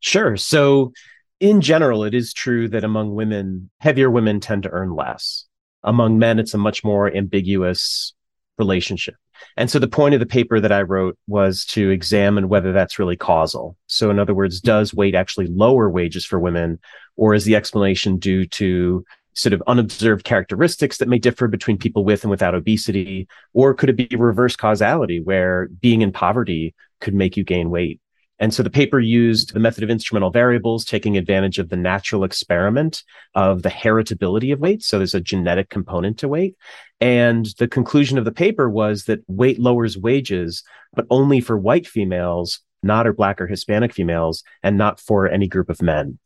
Sure. 0.00 0.36
So, 0.36 0.92
in 1.40 1.60
general, 1.60 2.04
it 2.04 2.14
is 2.14 2.32
true 2.32 2.68
that 2.68 2.84
among 2.84 3.14
women, 3.14 3.70
heavier 3.78 4.10
women 4.10 4.40
tend 4.40 4.64
to 4.64 4.70
earn 4.70 4.94
less. 4.94 5.44
Among 5.84 6.18
men, 6.18 6.38
it's 6.38 6.54
a 6.54 6.58
much 6.58 6.82
more 6.82 7.14
ambiguous 7.14 8.12
relationship. 8.58 9.14
And 9.56 9.70
so 9.70 9.78
the 9.78 9.86
point 9.88 10.14
of 10.14 10.20
the 10.20 10.26
paper 10.26 10.58
that 10.58 10.72
I 10.72 10.82
wrote 10.82 11.16
was 11.28 11.64
to 11.66 11.90
examine 11.90 12.48
whether 12.48 12.72
that's 12.72 12.98
really 12.98 13.16
causal. 13.16 13.76
So, 13.86 14.10
in 14.10 14.18
other 14.18 14.34
words, 14.34 14.60
does 14.60 14.92
weight 14.92 15.14
actually 15.14 15.46
lower 15.46 15.88
wages 15.88 16.26
for 16.26 16.40
women, 16.40 16.80
or 17.16 17.34
is 17.34 17.44
the 17.44 17.56
explanation 17.56 18.18
due 18.18 18.46
to 18.46 19.04
sort 19.34 19.52
of 19.52 19.62
unobserved 19.68 20.24
characteristics 20.24 20.98
that 20.98 21.08
may 21.08 21.18
differ 21.18 21.46
between 21.46 21.78
people 21.78 22.04
with 22.04 22.24
and 22.24 22.30
without 22.30 22.54
obesity? 22.56 23.28
Or 23.52 23.74
could 23.74 23.90
it 23.90 23.96
be 23.96 24.16
reverse 24.16 24.56
causality 24.56 25.20
where 25.20 25.68
being 25.80 26.02
in 26.02 26.10
poverty 26.10 26.74
could 27.00 27.14
make 27.14 27.36
you 27.36 27.44
gain 27.44 27.70
weight? 27.70 28.00
And 28.40 28.54
so 28.54 28.62
the 28.62 28.70
paper 28.70 29.00
used 29.00 29.52
the 29.52 29.60
method 29.60 29.82
of 29.82 29.90
instrumental 29.90 30.30
variables, 30.30 30.84
taking 30.84 31.16
advantage 31.16 31.58
of 31.58 31.68
the 31.68 31.76
natural 31.76 32.24
experiment 32.24 33.02
of 33.34 33.62
the 33.62 33.68
heritability 33.68 34.52
of 34.52 34.60
weight. 34.60 34.82
So 34.82 34.98
there's 34.98 35.14
a 35.14 35.20
genetic 35.20 35.70
component 35.70 36.18
to 36.18 36.28
weight. 36.28 36.56
And 37.00 37.46
the 37.58 37.68
conclusion 37.68 38.18
of 38.18 38.24
the 38.24 38.32
paper 38.32 38.68
was 38.68 39.04
that 39.04 39.20
weight 39.26 39.58
lowers 39.58 39.98
wages, 39.98 40.62
but 40.94 41.06
only 41.10 41.40
for 41.40 41.56
white 41.56 41.86
females, 41.86 42.60
not 42.82 43.06
or 43.06 43.12
black 43.12 43.40
or 43.40 43.46
Hispanic 43.46 43.92
females, 43.92 44.44
and 44.62 44.78
not 44.78 45.00
for 45.00 45.28
any 45.28 45.48
group 45.48 45.68
of 45.68 45.82
men. 45.82 46.18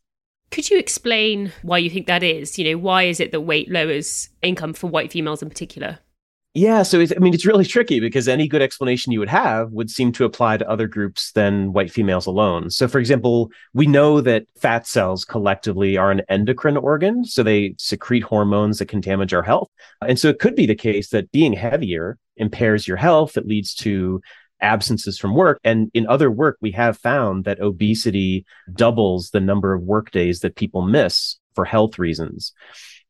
Could 0.51 0.69
you 0.69 0.77
explain 0.77 1.51
why 1.63 1.79
you 1.79 1.89
think 1.89 2.05
that 2.05 2.21
is? 2.21 2.59
You 2.59 2.71
know, 2.71 2.77
why 2.77 3.03
is 3.03 3.19
it 3.19 3.31
that 3.31 3.41
weight 3.41 3.71
lowers 3.71 4.29
income 4.43 4.73
for 4.73 4.85
white 4.85 5.11
females 5.11 5.41
in 5.41 5.49
particular? 5.49 5.97
Yeah, 6.55 6.83
so 6.83 7.01
I 7.01 7.17
mean, 7.17 7.33
it's 7.33 7.47
really 7.47 7.65
tricky 7.65 7.99
because 7.99 8.27
any 8.27 8.47
good 8.47 8.61
explanation 8.61 9.11
you 9.11 9.17
would 9.19 9.29
have 9.29 9.71
would 9.71 9.89
seem 9.89 10.11
to 10.11 10.23
apply 10.23 10.57
to 10.57 10.69
other 10.69 10.87
groups 10.87 11.31
than 11.31 11.73
white 11.73 11.91
females 11.91 12.27
alone. 12.27 12.69
So, 12.69 12.87
for 12.87 12.99
example, 12.99 13.49
we 13.73 13.87
know 13.87 14.21
that 14.21 14.45
fat 14.59 14.85
cells 14.85 15.25
collectively 15.25 15.97
are 15.97 16.11
an 16.11 16.21
endocrine 16.29 16.77
organ, 16.77 17.25
so 17.25 17.41
they 17.41 17.73
secrete 17.79 18.21
hormones 18.21 18.77
that 18.77 18.85
can 18.85 19.01
damage 19.01 19.33
our 19.33 19.41
health. 19.41 19.67
And 20.07 20.19
so, 20.19 20.29
it 20.29 20.37
could 20.37 20.55
be 20.55 20.67
the 20.67 20.75
case 20.75 21.09
that 21.09 21.31
being 21.31 21.53
heavier 21.53 22.19
impairs 22.37 22.87
your 22.87 22.97
health. 22.97 23.35
It 23.35 23.47
leads 23.47 23.73
to 23.75 24.21
absences 24.61 25.17
from 25.17 25.33
work. 25.33 25.59
And 25.63 25.89
in 25.95 26.05
other 26.05 26.29
work, 26.29 26.57
we 26.61 26.71
have 26.73 26.99
found 26.99 27.45
that 27.45 27.61
obesity 27.61 28.45
doubles 28.71 29.31
the 29.31 29.41
number 29.41 29.73
of 29.73 29.81
work 29.81 30.11
days 30.11 30.41
that 30.41 30.55
people 30.55 30.83
miss 30.83 31.37
for 31.55 31.65
health 31.65 31.97
reasons. 31.97 32.53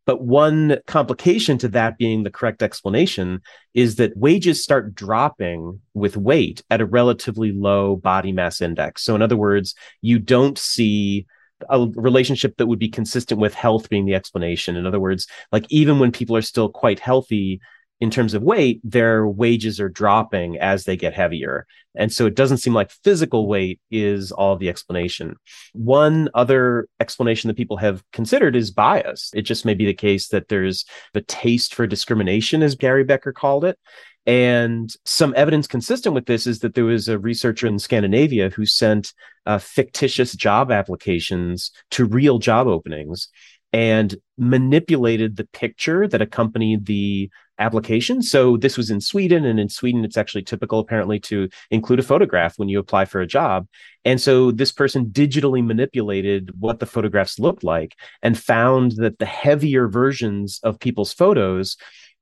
But 0.06 0.22
one 0.22 0.80
complication 0.86 1.58
to 1.60 1.70
that 1.70 1.98
being 1.98 2.24
the 2.24 2.32
correct 2.32 2.62
explanation 2.62 3.42
is 3.74 3.96
that 3.96 4.18
wages 4.18 4.62
start 4.62 4.94
dropping 4.94 5.80
with 5.94 6.18
weight 6.18 6.62
at 6.70 6.82
a 6.82 6.86
relatively 6.86 7.52
low 7.52 7.96
body 7.96 8.32
mass 8.32 8.62
index. 8.62 9.04
So, 9.04 9.16
in 9.16 9.22
other 9.22 9.38
words, 9.38 9.76
you 10.02 10.20
don't 10.20 10.58
see 10.58 11.26
a 11.70 11.88
relationship 11.96 12.58
that 12.58 12.68
would 12.68 12.80
be 12.80 12.90
consistent 12.90 13.40
with 13.40 13.54
health 13.54 13.90
being 13.90 14.06
the 14.06 14.16
explanation. 14.16 14.76
In 14.76 14.86
other 14.86 15.00
words, 15.00 15.28
like 15.52 15.66
even 15.70 16.00
when 16.00 16.12
people 16.12 16.36
are 16.36 16.42
still 16.42 16.70
quite 16.70 17.00
healthy, 17.00 17.62
in 18.00 18.12
terms 18.12 18.34
of 18.34 18.44
weight, 18.44 18.82
their 18.84 19.26
wages 19.26 19.80
are 19.80 19.90
dropping 19.90 20.58
as 20.58 20.84
they 20.84 20.98
get 20.98 21.14
heavier. 21.14 21.66
And 21.96 22.12
so 22.12 22.26
it 22.26 22.36
doesn't 22.36 22.58
seem 22.58 22.74
like 22.74 22.92
physical 22.92 23.48
weight 23.48 23.80
is 23.92 24.32
all 24.32 24.58
the 24.58 24.68
explanation. 24.68 25.36
One 25.74 26.30
other 26.34 26.88
explanation 27.00 27.48
that 27.48 27.58
people 27.58 27.78
have 27.78 28.04
considered 28.12 28.56
is 28.56 28.72
bias. 28.72 29.32
It 29.34 29.44
just 29.44 29.64
may 29.64 29.74
be 29.74 29.86
the 29.86 29.94
case 29.94 30.30
that 30.30 30.50
there's 30.50 30.86
the 31.14 31.22
taste 31.22 31.76
for 31.76 31.88
discrimination, 31.88 32.64
as 32.64 32.76
Gary 32.76 33.04
Becker 33.04 33.32
called 33.32 33.64
it. 33.64 33.78
And 34.26 34.94
some 35.06 35.34
evidence 35.36 35.68
consistent 35.68 36.16
with 36.16 36.26
this 36.26 36.48
is 36.48 36.60
that 36.60 36.76
there 36.76 36.86
was 36.86 37.08
a 37.10 37.20
researcher 37.20 37.68
in 37.68 37.78
Scandinavia 37.78 38.50
who 38.50 38.66
sent 38.66 39.14
uh, 39.46 39.58
fictitious 39.58 40.34
job 40.34 40.72
applications 40.72 41.72
to 41.92 42.06
real 42.06 42.40
job 42.40 42.68
openings 42.68 43.28
and 43.74 44.16
manipulated 44.38 45.36
the 45.36 45.48
picture 45.48 46.08
that 46.08 46.22
accompanied 46.22 46.86
the 46.86 47.30
application. 47.60 48.22
So 48.22 48.58
this 48.58 48.78
was 48.78 48.90
in 48.90 49.02
Sweden, 49.02 49.46
and 49.46 49.60
in 49.60 49.70
Sweden, 49.70 50.04
it's 50.04 50.18
actually 50.18 50.44
typical 50.44 50.80
apparently 50.80 51.20
to 51.22 51.50
include 51.72 52.00
a 52.00 52.04
photograph 52.04 52.58
when 52.58 52.70
you 52.70 52.80
apply 52.80 53.06
for 53.06 53.22
a 53.22 53.28
job. 53.28 53.68
And 54.06 54.20
so 54.20 54.52
this 54.52 54.72
person 54.72 55.08
digitally 55.08 55.66
manipulated 55.66 56.52
what 56.60 56.80
the 56.80 56.86
photographs 56.86 57.40
looked 57.40 57.64
like 57.64 57.96
and 58.22 58.38
found 58.38 58.94
that 58.94 59.20
the 59.20 59.26
heavier 59.26 59.88
versions 59.88 60.60
of 60.64 60.80
people's 60.80 61.14
photos 61.14 61.78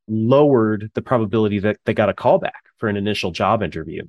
lowered 0.07 0.91
the 0.93 1.01
probability 1.01 1.59
that 1.59 1.77
they 1.85 1.93
got 1.93 2.09
a 2.09 2.13
callback 2.13 2.51
for 2.77 2.89
an 2.89 2.97
initial 2.97 3.31
job 3.31 3.63
interview. 3.63 4.03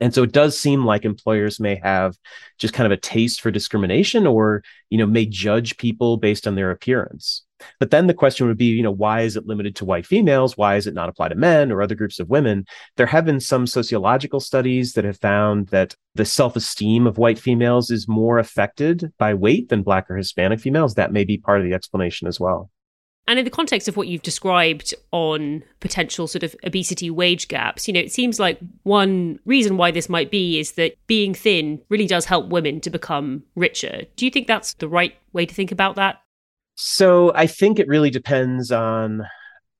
And 0.00 0.14
so 0.14 0.22
it 0.22 0.32
does 0.32 0.58
seem 0.58 0.84
like 0.84 1.04
employers 1.04 1.58
may 1.58 1.80
have 1.82 2.16
just 2.56 2.72
kind 2.72 2.86
of 2.86 2.96
a 2.96 3.00
taste 3.00 3.40
for 3.40 3.50
discrimination 3.50 4.26
or, 4.26 4.62
you 4.90 4.98
know, 4.98 5.06
may 5.06 5.26
judge 5.26 5.76
people 5.76 6.16
based 6.18 6.46
on 6.46 6.54
their 6.54 6.70
appearance. 6.70 7.42
But 7.78 7.90
then 7.90 8.06
the 8.06 8.14
question 8.14 8.46
would 8.46 8.58
be, 8.58 8.66
you 8.66 8.82
know, 8.82 8.90
why 8.90 9.22
is 9.22 9.36
it 9.36 9.46
limited 9.46 9.76
to 9.76 9.84
white 9.84 10.06
females? 10.06 10.56
Why 10.56 10.76
is 10.76 10.86
it 10.86 10.94
not 10.94 11.08
apply 11.08 11.28
to 11.28 11.34
men 11.34 11.72
or 11.72 11.82
other 11.82 11.94
groups 11.94 12.20
of 12.20 12.28
women? 12.28 12.64
There 12.96 13.06
have 13.06 13.24
been 13.24 13.40
some 13.40 13.66
sociological 13.66 14.40
studies 14.40 14.92
that 14.94 15.04
have 15.04 15.18
found 15.18 15.68
that 15.68 15.94
the 16.14 16.24
self 16.24 16.56
esteem 16.56 17.06
of 17.06 17.18
white 17.18 17.38
females 17.38 17.90
is 17.90 18.08
more 18.08 18.38
affected 18.38 19.12
by 19.18 19.34
weight 19.34 19.68
than 19.68 19.82
black 19.82 20.10
or 20.10 20.16
Hispanic 20.16 20.60
females. 20.60 20.94
That 20.94 21.12
may 21.12 21.24
be 21.24 21.38
part 21.38 21.60
of 21.60 21.64
the 21.64 21.74
explanation 21.74 22.28
as 22.28 22.40
well. 22.40 22.70
And 23.28 23.38
in 23.38 23.44
the 23.44 23.50
context 23.50 23.88
of 23.88 23.96
what 23.98 24.08
you've 24.08 24.22
described 24.22 24.94
on 25.12 25.62
potential 25.80 26.26
sort 26.26 26.42
of 26.42 26.56
obesity 26.64 27.10
wage 27.10 27.46
gaps, 27.48 27.86
you 27.86 27.92
know, 27.92 28.00
it 28.00 28.10
seems 28.10 28.40
like 28.40 28.58
one 28.84 29.38
reason 29.44 29.76
why 29.76 29.90
this 29.90 30.08
might 30.08 30.30
be 30.30 30.58
is 30.58 30.72
that 30.72 30.94
being 31.06 31.34
thin 31.34 31.82
really 31.90 32.06
does 32.06 32.24
help 32.24 32.48
women 32.48 32.80
to 32.80 32.88
become 32.88 33.42
richer. 33.54 34.04
Do 34.16 34.24
you 34.24 34.30
think 34.30 34.46
that's 34.46 34.72
the 34.74 34.88
right 34.88 35.14
way 35.34 35.44
to 35.44 35.54
think 35.54 35.70
about 35.70 35.96
that? 35.96 36.22
So 36.80 37.32
I 37.34 37.48
think 37.48 37.80
it 37.80 37.88
really 37.88 38.08
depends 38.08 38.70
on 38.70 39.26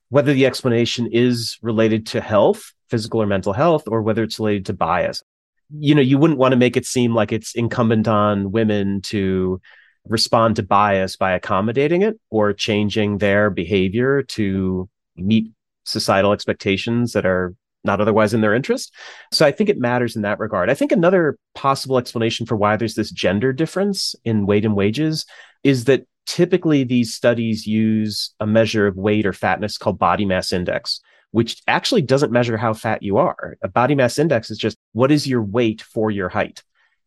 whether 0.09 0.33
the 0.33 0.47
explanation 0.47 1.09
is 1.13 1.57
related 1.63 2.09
to 2.09 2.21
health, 2.21 2.73
physical 2.91 3.23
or 3.23 3.27
mental 3.27 3.53
health, 3.53 3.85
or 3.87 4.03
whether 4.03 4.25
it's 4.25 4.41
related 4.41 4.67
to 4.67 4.73
bias. 4.73 5.23
You 5.71 5.95
know, 5.95 6.01
you 6.01 6.19
wouldn't 6.19 6.41
want 6.41 6.53
to 6.53 6.57
make 6.57 6.77
it 6.77 6.85
seem 6.85 7.15
like 7.15 7.31
it's 7.31 7.55
incumbent 7.55 8.09
on 8.09 8.51
women 8.51 9.01
to 9.03 9.61
respond 10.09 10.57
to 10.57 10.65
bias 10.65 11.15
by 11.15 11.31
accommodating 11.31 12.03
it 12.03 12.19
or 12.31 12.53
changing 12.53 13.19
their 13.19 13.49
behavior 13.49 14.25
to 14.25 14.89
meet 15.15 15.53
societal 15.85 16.33
expectations 16.33 17.13
that 17.13 17.25
are 17.25 17.55
not 17.85 18.01
otherwise 18.01 18.35
in 18.35 18.41
their 18.41 18.55
interest. 18.55 18.93
So 19.33 19.47
I 19.47 19.53
think 19.53 19.71
it 19.71 19.79
matters 19.79 20.17
in 20.17 20.23
that 20.23 20.41
regard. 20.41 20.69
I 20.69 20.75
think 20.75 20.91
another 20.91 21.39
possible 21.55 21.97
explanation 21.97 22.45
for 22.45 22.57
why 22.57 22.77
there's 22.77 22.97
this 22.97 23.13
gender 23.13 23.53
difference 23.53 24.17
in 24.25 24.47
weight 24.47 24.65
and 24.65 24.75
wages 24.75 25.27
is 25.63 25.85
that 25.85 26.05
typically 26.29 26.85
these 26.85 27.13
studies 27.15 27.67
use 27.67 28.35
a 28.39 28.47
measure 28.47 28.87
of 28.87 28.97
weight 28.97 29.27
or 29.27 29.33
fatness 29.33 29.79
called 29.79 29.99
body 29.99 30.25
mass 30.25 30.53
index 30.53 31.01
which 31.31 31.61
actually 31.69 32.01
doesn't 32.01 32.33
measure 32.33 32.57
how 32.57 32.73
fat 32.73 33.03
you 33.03 33.19
are. 33.19 33.59
A 33.63 33.69
body 33.69 33.95
mass 33.95 34.19
index 34.19 34.51
is 34.51 34.57
just 34.57 34.79
what 34.95 35.13
is 35.13 35.27
your 35.27 35.43
weight 35.43 35.83
for 35.83 36.11
your 36.11 36.31
height. 36.31 36.63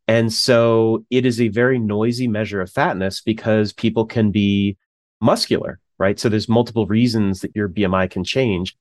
And 0.08 0.32
so 0.32 1.04
it 1.10 1.26
is 1.26 1.42
a 1.42 1.48
very 1.48 1.80
noisy 1.80 2.28
measure 2.28 2.62
of 2.62 2.70
fatness 2.70 3.22
because 3.22 3.74
people 3.74 4.06
can 4.06 4.30
be 4.30 4.78
muscular 5.22 5.80
right? 6.02 6.20
So 6.20 6.30
there's 6.30 6.50
multiple 6.50 6.88
reasons 6.88 7.42
that 7.42 7.56
your 7.56 7.70
bmi 7.70 8.10
can 8.10 8.24
change 8.24 8.76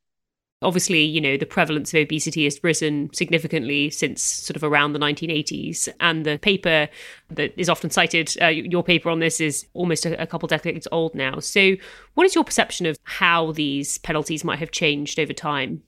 Obviously, 0.63 1.03
you 1.03 1.23
know, 1.23 1.39
the 1.39 1.47
prevalence 1.47 1.95
of 1.95 2.01
obesity 2.01 2.45
has 2.45 2.63
risen 2.63 3.09
significantly 3.15 3.89
since 3.89 4.23
sort 4.23 4.57
of 4.57 4.63
around 4.63 4.93
the 4.93 4.99
1980s. 4.99 5.89
And 6.01 6.27
the 6.27 6.39
paper 6.39 6.89
that 7.31 7.55
is 7.57 7.71
often 7.71 7.89
cited, 7.89 8.35
uh, 8.43 8.49
your 8.49 8.83
paper 8.83 9.09
on 9.09 9.21
this, 9.21 9.41
is 9.41 9.67
almost 9.73 10.05
a, 10.05 10.21
a 10.21 10.27
couple 10.27 10.47
decades 10.49 10.87
old 10.93 11.15
now. 11.15 11.39
So, 11.39 11.77
what 12.13 12.27
is 12.27 12.35
your 12.35 12.45
perception 12.45 12.85
of 12.85 12.99
how 13.05 13.53
these 13.53 13.97
penalties 13.99 14.45
might 14.45 14.59
have 14.59 14.71
changed 14.71 15.19
over 15.19 15.33
time? 15.33 15.83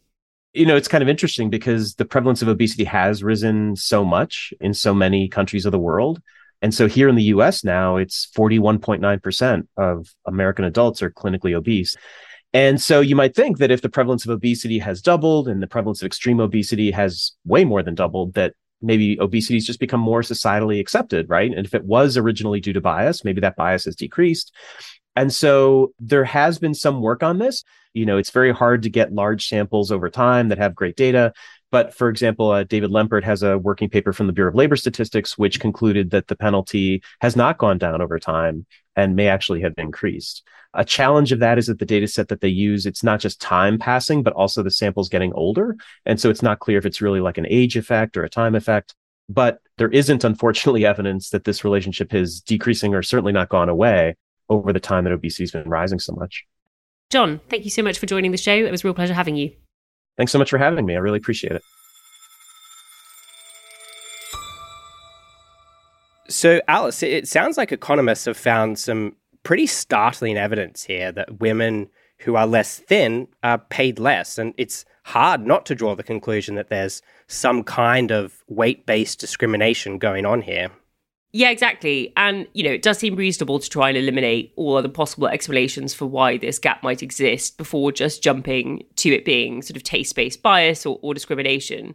You 0.55 0.65
know, 0.65 0.77
it's 0.77 0.89
kind 0.89 1.03
of 1.03 1.09
interesting 1.09 1.51
because 1.51 1.97
the 1.97 2.05
prevalence 2.07 2.41
of 2.41 2.49
obesity 2.49 2.85
has 2.85 3.23
risen 3.23 3.77
so 3.77 4.05
much 4.05 4.55
in 4.61 4.73
so 4.73 4.95
many 4.95 5.29
countries 5.29 5.67
of 5.67 5.73
the 5.73 5.79
world. 5.79 6.23
And 6.63 6.73
so 6.73 6.87
here 6.87 7.09
in 7.09 7.17
the 7.17 7.25
US 7.25 7.65
now, 7.65 7.97
it's 7.97 8.29
41.9% 8.37 9.67
of 9.77 10.15
American 10.27 10.65
adults 10.65 11.03
are 11.03 11.11
clinically 11.11 11.55
obese. 11.55 11.97
And 12.55 12.81
so 12.81 13.01
you 13.01 13.17
might 13.17 13.35
think 13.35 13.59
that 13.59 13.71
if 13.71 13.81
the 13.81 13.89
prevalence 13.89 14.25
of 14.25 14.31
obesity 14.31 14.79
has 14.79 15.01
doubled 15.01 15.49
and 15.49 15.63
the 15.63 15.67
prevalence 15.67 16.03
of 16.03 16.07
extreme 16.07 16.41
obesity 16.41 16.91
has 16.91 17.33
way 17.45 17.65
more 17.65 17.83
than 17.83 17.95
doubled, 17.95 18.35
that 18.35 18.55
maybe 18.83 19.19
obesity 19.21 19.55
has 19.55 19.65
just 19.65 19.81
become 19.81 20.01
more 20.01 20.21
societally 20.21 20.81
accepted, 20.81 21.29
right? 21.31 21.51
And 21.51 21.65
if 21.65 21.75
it 21.75 21.85
was 21.85 22.17
originally 22.17 22.61
due 22.61 22.73
to 22.75 22.81
bias, 22.81 23.25
maybe 23.25 23.41
that 23.41 23.57
bias 23.57 23.85
has 23.87 23.97
decreased. 23.97 24.53
And 25.17 25.33
so 25.33 25.93
there 25.99 26.25
has 26.25 26.59
been 26.59 26.75
some 26.75 27.01
work 27.01 27.23
on 27.23 27.39
this. 27.39 27.65
You 27.95 28.07
know, 28.07 28.19
it's 28.19 28.31
very 28.31 28.53
hard 28.53 28.83
to 28.83 28.91
get 28.91 29.13
large 29.13 29.47
samples 29.47 29.93
over 29.93 30.09
time 30.09 30.49
that 30.49 30.59
have 30.59 30.75
great 30.75 30.97
data. 30.97 31.33
But 31.73 31.95
for 31.95 32.11
example, 32.11 32.51
uh, 32.51 32.65
David 32.65 32.91
Lempert 32.91 33.25
has 33.25 33.43
a 33.43 33.57
working 33.59 33.89
paper 33.89 34.13
from 34.13 34.27
the 34.29 34.33
Bureau 34.33 34.51
of 34.51 34.55
Labor 34.55 34.77
Statistics, 34.77 35.39
which 35.39 35.59
concluded 35.59 36.11
that 36.11 36.29
the 36.29 36.37
penalty 36.37 37.03
has 37.23 37.35
not 37.35 37.57
gone 37.57 37.79
down 37.79 38.03
over 38.03 38.19
time 38.19 38.67
and 38.95 39.17
may 39.17 39.29
actually 39.29 39.63
have 39.63 39.73
increased. 39.79 40.47
A 40.75 40.85
challenge 40.85 41.33
of 41.33 41.41
that 41.41 41.59
is 41.59 41.67
that 41.67 41.79
the 41.79 41.87
data 41.87 42.07
set 42.07 42.29
that 42.29 42.43
they 42.43 42.49
use, 42.49 42.85
it's 42.85 43.03
not 43.03 43.21
just 43.21 43.41
time 43.41 43.79
passing, 43.79 44.23
but 44.23 44.35
also 44.35 44.63
the 44.63 44.71
samples 44.71 45.09
getting 45.09 45.33
older. 45.33 45.77
And 46.05 46.21
so 46.21 46.29
it's 46.29 46.43
not 46.43 46.61
clear 46.61 46.77
if 46.77 46.85
it's 46.85 47.01
really 47.01 47.21
like 47.21 47.39
an 47.39 47.47
age 47.49 47.77
effect 47.77 48.19
or 48.19 48.25
a 48.25 48.31
time 48.31 48.55
effect. 48.55 48.95
But 49.31 49.59
there 49.79 49.89
isn't, 49.89 50.25
unfortunately, 50.25 50.85
evidence 50.93 51.31
that 51.31 51.45
this 51.45 51.65
relationship 51.65 52.13
is 52.13 52.43
decreasing 52.43 52.95
or 52.95 53.03
certainly 53.03 53.33
not 53.33 53.49
gone 53.49 53.71
away 53.71 54.17
over 54.51 54.75
the 54.75 54.81
time 54.81 55.05
that 55.05 55.13
obesity 55.13 55.45
has 55.45 55.53
been 55.53 55.71
rising 55.71 55.99
so 55.99 56.13
much. 56.13 56.45
John, 57.11 57.41
thank 57.49 57.65
you 57.65 57.71
so 57.71 57.83
much 57.83 57.99
for 57.99 58.05
joining 58.05 58.31
the 58.31 58.37
show. 58.37 58.55
It 58.55 58.71
was 58.71 58.85
a 58.85 58.87
real 58.87 58.95
pleasure 58.95 59.15
having 59.15 59.37
you. 59.37 59.53
Thanks 60.17 60.33
so 60.33 60.39
much 60.39 60.51
for 60.51 60.59
having 60.59 60.85
me. 60.87 60.95
I 60.95 60.99
really 60.99 61.19
appreciate 61.19 61.53
it. 61.53 61.63
So, 66.29 66.61
Alice, 66.67 67.03
it 67.03 67.29
sounds 67.29 67.57
like 67.57 67.73
economists 67.73 68.25
have 68.25 68.37
found 68.37 68.79
some 68.79 69.17
pretty 69.43 69.67
startling 69.67 70.37
evidence 70.37 70.85
here 70.85 71.13
that 71.13 71.41
women 71.41 71.89
who 72.19 72.37
are 72.37 72.47
less 72.47 72.79
thin 72.79 73.29
are 73.43 73.59
paid 73.59 73.99
less. 73.99 74.39
And 74.39 74.55
it's 74.57 74.85
hard 75.05 75.47
not 75.47 75.67
to 75.67 75.75
draw 75.75 75.95
the 75.95 76.03
conclusion 76.03 76.55
that 76.55 76.69
there's 76.69 77.03
some 77.27 77.65
kind 77.65 78.11
of 78.11 78.45
weight 78.49 78.87
based 78.87 79.19
discrimination 79.19 79.99
going 79.99 80.25
on 80.25 80.43
here. 80.43 80.71
Yeah, 81.35 81.49
exactly. 81.49 82.13
And, 82.15 82.47
you 82.53 82.63
know, 82.63 82.71
it 82.71 82.83
does 82.83 82.99
seem 82.99 83.17
reasonable 83.17 83.59
to 83.59 83.69
try 83.71 83.89
and 83.89 83.97
eliminate 83.97 84.53
all 84.57 84.77
other 84.77 84.89
possible 84.89 85.29
explanations 85.29 85.95
for 85.95 86.05
why 86.05 86.37
this 86.37 86.59
gap 86.59 86.83
might 86.83 87.03
exist 87.03 87.57
before 87.57 87.91
just 87.91 88.23
jumping 88.23 88.85
to 88.97 89.15
it 89.15 89.25
being 89.25 89.63
sort 89.63 89.77
of 89.77 89.83
taste 89.83 90.15
based 90.15 90.43
bias 90.43 90.85
or, 90.85 90.99
or 91.01 91.15
discrimination. 91.15 91.95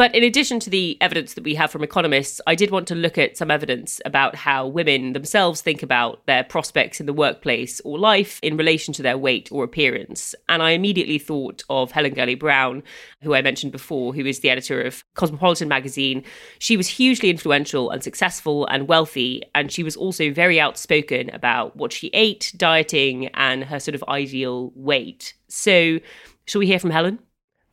But 0.00 0.14
in 0.14 0.24
addition 0.24 0.60
to 0.60 0.70
the 0.70 0.96
evidence 1.02 1.34
that 1.34 1.44
we 1.44 1.54
have 1.56 1.70
from 1.70 1.84
economists, 1.84 2.40
I 2.46 2.54
did 2.54 2.70
want 2.70 2.88
to 2.88 2.94
look 2.94 3.18
at 3.18 3.36
some 3.36 3.50
evidence 3.50 4.00
about 4.06 4.34
how 4.34 4.66
women 4.66 5.12
themselves 5.12 5.60
think 5.60 5.82
about 5.82 6.24
their 6.24 6.42
prospects 6.42 7.00
in 7.00 7.06
the 7.06 7.12
workplace 7.12 7.80
or 7.80 7.98
life 7.98 8.40
in 8.42 8.56
relation 8.56 8.94
to 8.94 9.02
their 9.02 9.18
weight 9.18 9.50
or 9.52 9.62
appearance. 9.62 10.34
And 10.48 10.62
I 10.62 10.70
immediately 10.70 11.18
thought 11.18 11.64
of 11.68 11.90
Helen 11.90 12.14
Gurley 12.14 12.34
Brown, 12.34 12.82
who 13.20 13.34
I 13.34 13.42
mentioned 13.42 13.72
before, 13.72 14.14
who 14.14 14.24
is 14.24 14.40
the 14.40 14.48
editor 14.48 14.80
of 14.80 15.04
Cosmopolitan 15.16 15.68
magazine. 15.68 16.24
She 16.60 16.78
was 16.78 16.88
hugely 16.88 17.28
influential 17.28 17.90
and 17.90 18.02
successful 18.02 18.64
and 18.68 18.88
wealthy, 18.88 19.42
and 19.54 19.70
she 19.70 19.82
was 19.82 19.96
also 19.96 20.32
very 20.32 20.58
outspoken 20.58 21.28
about 21.28 21.76
what 21.76 21.92
she 21.92 22.08
ate, 22.14 22.54
dieting, 22.56 23.26
and 23.34 23.64
her 23.64 23.78
sort 23.78 23.94
of 23.94 24.04
ideal 24.08 24.72
weight. 24.74 25.34
So, 25.48 25.98
shall 26.46 26.60
we 26.60 26.66
hear 26.66 26.78
from 26.78 26.92
Helen? 26.92 27.18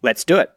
Let's 0.02 0.26
do 0.26 0.40
it. 0.40 0.52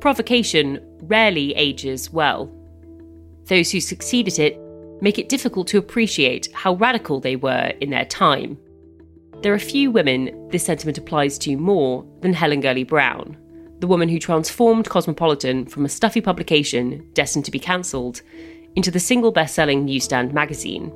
Provocation 0.00 0.80
rarely 1.02 1.54
ages 1.54 2.10
well. 2.10 2.50
Those 3.44 3.70
who 3.70 3.80
succeed 3.80 4.28
at 4.28 4.38
it 4.38 4.58
make 5.02 5.18
it 5.18 5.28
difficult 5.28 5.66
to 5.68 5.78
appreciate 5.78 6.48
how 6.54 6.74
radical 6.74 7.20
they 7.20 7.36
were 7.36 7.72
in 7.80 7.90
their 7.90 8.06
time. 8.06 8.58
There 9.42 9.52
are 9.52 9.58
few 9.58 9.90
women 9.90 10.48
this 10.48 10.64
sentiment 10.64 10.98
applies 10.98 11.38
to 11.38 11.56
more 11.56 12.06
than 12.20 12.32
Helen 12.32 12.60
Gurley 12.60 12.84
Brown, 12.84 13.36
the 13.80 13.86
woman 13.86 14.08
who 14.08 14.18
transformed 14.18 14.88
Cosmopolitan 14.88 15.66
from 15.66 15.84
a 15.84 15.88
stuffy 15.88 16.20
publication 16.20 17.06
destined 17.12 17.44
to 17.46 17.50
be 17.50 17.58
cancelled 17.58 18.22
into 18.76 18.90
the 18.90 19.00
single 19.00 19.32
best 19.32 19.54
selling 19.54 19.84
newsstand 19.84 20.32
magazine. 20.32 20.92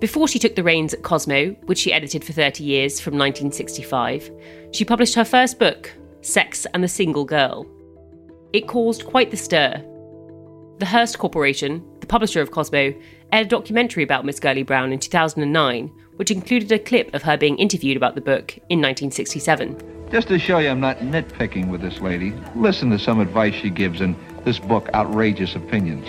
Before 0.00 0.28
she 0.28 0.38
took 0.38 0.54
the 0.54 0.62
reins 0.62 0.92
at 0.92 1.02
Cosmo, 1.02 1.50
which 1.64 1.78
she 1.78 1.92
edited 1.92 2.24
for 2.24 2.32
30 2.32 2.62
years 2.62 3.00
from 3.00 3.14
1965, 3.14 4.30
she 4.72 4.84
published 4.84 5.14
her 5.14 5.24
first 5.24 5.58
book, 5.58 5.90
Sex 6.20 6.66
and 6.74 6.84
the 6.84 6.88
Single 6.88 7.24
Girl. 7.24 7.66
It 8.56 8.68
caused 8.68 9.04
quite 9.04 9.30
the 9.30 9.36
stir. 9.36 9.84
The 10.78 10.86
Hearst 10.86 11.18
Corporation, 11.18 11.84
the 12.00 12.06
publisher 12.06 12.40
of 12.40 12.52
Cosmo, 12.52 12.94
aired 13.30 13.48
a 13.48 13.50
documentary 13.50 14.02
about 14.02 14.24
Miss 14.24 14.40
Gurley 14.40 14.62
Brown 14.62 14.94
in 14.94 14.98
2009, 14.98 15.92
which 16.16 16.30
included 16.30 16.72
a 16.72 16.78
clip 16.78 17.12
of 17.12 17.20
her 17.20 17.36
being 17.36 17.58
interviewed 17.58 17.98
about 17.98 18.14
the 18.14 18.22
book 18.22 18.56
in 18.70 18.80
1967. 18.80 20.08
Just 20.10 20.28
to 20.28 20.38
show 20.38 20.56
you 20.56 20.70
I'm 20.70 20.80
not 20.80 21.00
nitpicking 21.00 21.68
with 21.68 21.82
this 21.82 22.00
lady, 22.00 22.32
listen 22.54 22.88
to 22.92 22.98
some 22.98 23.20
advice 23.20 23.54
she 23.54 23.68
gives 23.68 24.00
in 24.00 24.16
this 24.46 24.58
book, 24.58 24.88
Outrageous 24.94 25.54
Opinions. 25.54 26.08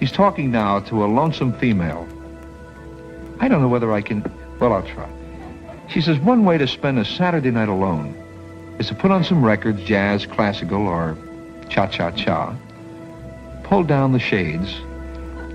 She's 0.00 0.12
talking 0.12 0.50
now 0.50 0.80
to 0.80 1.04
a 1.04 1.06
lonesome 1.06 1.52
female. 1.58 2.08
I 3.40 3.48
don't 3.48 3.60
know 3.60 3.68
whether 3.68 3.92
I 3.92 4.00
can. 4.00 4.24
Well, 4.58 4.72
I'll 4.72 4.82
try. 4.82 5.10
She 5.90 6.00
says 6.00 6.18
one 6.18 6.46
way 6.46 6.56
to 6.56 6.66
spend 6.66 6.98
a 6.98 7.04
Saturday 7.04 7.50
night 7.50 7.68
alone 7.68 8.14
is 8.78 8.88
to 8.88 8.94
put 8.94 9.10
on 9.10 9.22
some 9.22 9.44
records, 9.44 9.84
jazz, 9.84 10.24
classical, 10.24 10.86
or 10.86 11.18
cha-cha-cha, 11.68 12.56
pull 13.64 13.82
down 13.82 14.12
the 14.12 14.18
shades, 14.18 14.80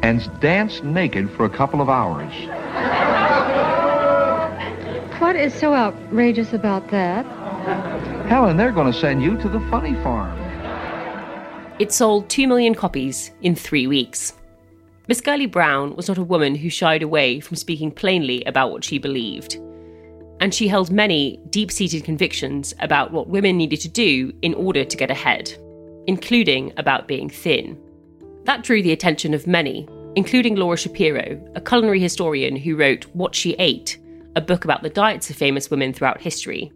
and 0.03 0.29
dance 0.39 0.81
naked 0.83 1.29
for 1.31 1.45
a 1.45 1.49
couple 1.49 1.81
of 1.81 1.89
hours. 1.89 2.33
What 5.19 5.35
is 5.35 5.53
so 5.53 5.73
outrageous 5.73 6.53
about 6.53 6.89
that? 6.89 7.25
Helen, 8.27 8.57
they're 8.57 8.71
going 8.71 8.91
to 8.91 8.99
send 8.99 9.21
you 9.21 9.37
to 9.37 9.47
the 9.47 9.59
funny 9.69 9.93
farm. 10.03 10.37
It 11.79 11.91
sold 11.91 12.29
2 12.29 12.47
million 12.47 12.75
copies 12.75 13.31
in 13.41 13.55
three 13.55 13.87
weeks. 13.87 14.33
Miss 15.07 15.21
Gurley 15.21 15.45
Brown 15.45 15.95
was 15.95 16.07
not 16.07 16.17
a 16.17 16.23
woman 16.23 16.55
who 16.55 16.69
shied 16.69 17.03
away 17.03 17.39
from 17.39 17.55
speaking 17.55 17.91
plainly 17.91 18.43
about 18.45 18.71
what 18.71 18.83
she 18.83 18.97
believed. 18.97 19.55
And 20.39 20.53
she 20.53 20.67
held 20.67 20.91
many 20.91 21.39
deep 21.49 21.71
seated 21.71 22.03
convictions 22.03 22.73
about 22.79 23.11
what 23.11 23.29
women 23.29 23.57
needed 23.57 23.81
to 23.81 23.89
do 23.89 24.33
in 24.41 24.53
order 24.53 24.83
to 24.83 24.97
get 24.97 25.11
ahead 25.11 25.55
including 26.07 26.73
about 26.77 27.07
being 27.07 27.29
thin. 27.29 27.77
That 28.45 28.63
drew 28.63 28.81
the 28.81 28.91
attention 28.91 29.33
of 29.33 29.47
many, 29.47 29.87
including 30.15 30.55
Laura 30.55 30.77
Shapiro, 30.77 31.39
a 31.55 31.61
culinary 31.61 31.99
historian 31.99 32.55
who 32.55 32.75
wrote 32.75 33.05
What 33.13 33.35
She 33.35 33.53
Ate, 33.53 33.97
a 34.35 34.41
book 34.41 34.65
about 34.65 34.83
the 34.83 34.89
diets 34.89 35.29
of 35.29 35.35
famous 35.35 35.69
women 35.69 35.93
throughout 35.93 36.21
history. 36.21 36.71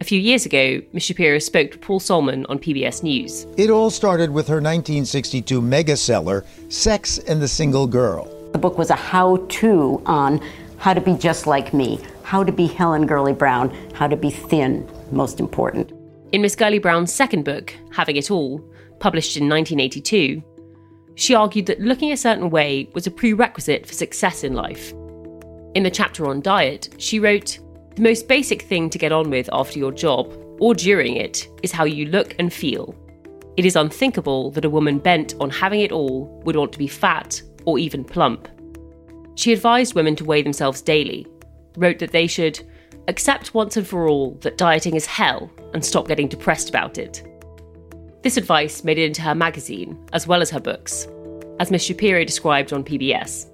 A 0.00 0.04
few 0.04 0.20
years 0.20 0.46
ago, 0.46 0.80
Ms. 0.92 1.02
Shapiro 1.02 1.40
spoke 1.40 1.72
to 1.72 1.78
Paul 1.78 1.98
Solman 1.98 2.46
on 2.48 2.60
PBS 2.60 3.02
News. 3.02 3.46
It 3.56 3.68
all 3.68 3.90
started 3.90 4.30
with 4.30 4.46
her 4.46 4.56
1962 4.56 5.60
mega 5.60 5.96
seller, 5.96 6.44
Sex 6.68 7.18
and 7.18 7.42
the 7.42 7.48
Single 7.48 7.88
Girl. 7.88 8.32
The 8.52 8.58
book 8.58 8.78
was 8.78 8.90
a 8.90 8.94
how 8.94 9.38
to 9.48 10.00
on 10.06 10.40
how 10.78 10.94
to 10.94 11.00
be 11.00 11.14
just 11.14 11.48
like 11.48 11.74
me, 11.74 11.98
how 12.22 12.44
to 12.44 12.52
be 12.52 12.68
Helen 12.68 13.06
Gurley 13.06 13.32
Brown, 13.32 13.70
how 13.92 14.06
to 14.06 14.16
be 14.16 14.30
thin, 14.30 14.88
most 15.10 15.40
important. 15.40 15.92
In 16.30 16.42
Miss 16.42 16.54
Gurley 16.54 16.78
Brown's 16.78 17.10
second 17.10 17.46
book, 17.46 17.74
Having 17.90 18.16
It 18.16 18.30
All, 18.30 18.58
published 19.00 19.38
in 19.38 19.48
1982, 19.48 20.42
she 21.14 21.34
argued 21.34 21.64
that 21.64 21.80
looking 21.80 22.12
a 22.12 22.18
certain 22.18 22.50
way 22.50 22.90
was 22.92 23.06
a 23.06 23.10
prerequisite 23.10 23.86
for 23.86 23.94
success 23.94 24.44
in 24.44 24.52
life. 24.52 24.92
In 25.74 25.84
the 25.84 25.90
chapter 25.90 26.26
on 26.26 26.42
diet, 26.42 26.94
she 26.98 27.18
wrote 27.18 27.58
The 27.96 28.02
most 28.02 28.28
basic 28.28 28.60
thing 28.60 28.90
to 28.90 28.98
get 28.98 29.10
on 29.10 29.30
with 29.30 29.48
after 29.54 29.78
your 29.78 29.90
job, 29.90 30.30
or 30.60 30.74
during 30.74 31.16
it, 31.16 31.48
is 31.62 31.72
how 31.72 31.84
you 31.84 32.04
look 32.04 32.36
and 32.38 32.52
feel. 32.52 32.94
It 33.56 33.64
is 33.64 33.74
unthinkable 33.74 34.50
that 34.50 34.66
a 34.66 34.70
woman 34.70 34.98
bent 34.98 35.34
on 35.40 35.48
having 35.48 35.80
it 35.80 35.92
all 35.92 36.26
would 36.44 36.56
want 36.56 36.72
to 36.72 36.78
be 36.78 36.88
fat 36.88 37.40
or 37.64 37.78
even 37.78 38.04
plump. 38.04 38.48
She 39.36 39.54
advised 39.54 39.94
women 39.94 40.14
to 40.16 40.26
weigh 40.26 40.42
themselves 40.42 40.82
daily, 40.82 41.26
wrote 41.78 41.98
that 42.00 42.12
they 42.12 42.26
should 42.26 42.60
accept 43.08 43.54
once 43.54 43.76
and 43.76 43.86
for 43.86 44.06
all 44.06 44.32
that 44.42 44.58
dieting 44.58 44.94
is 44.94 45.06
hell 45.06 45.50
and 45.74 45.84
stop 45.84 46.06
getting 46.06 46.28
depressed 46.28 46.68
about 46.68 46.98
it. 46.98 47.24
This 48.22 48.36
advice 48.36 48.84
made 48.84 48.98
it 48.98 49.06
into 49.06 49.22
her 49.22 49.34
magazine, 49.34 49.98
as 50.12 50.26
well 50.26 50.42
as 50.42 50.50
her 50.50 50.60
books, 50.60 51.08
as 51.58 51.70
Miss 51.70 51.82
Shapiro 51.82 52.24
described 52.24 52.72
on 52.72 52.84
PBS. 52.84 53.46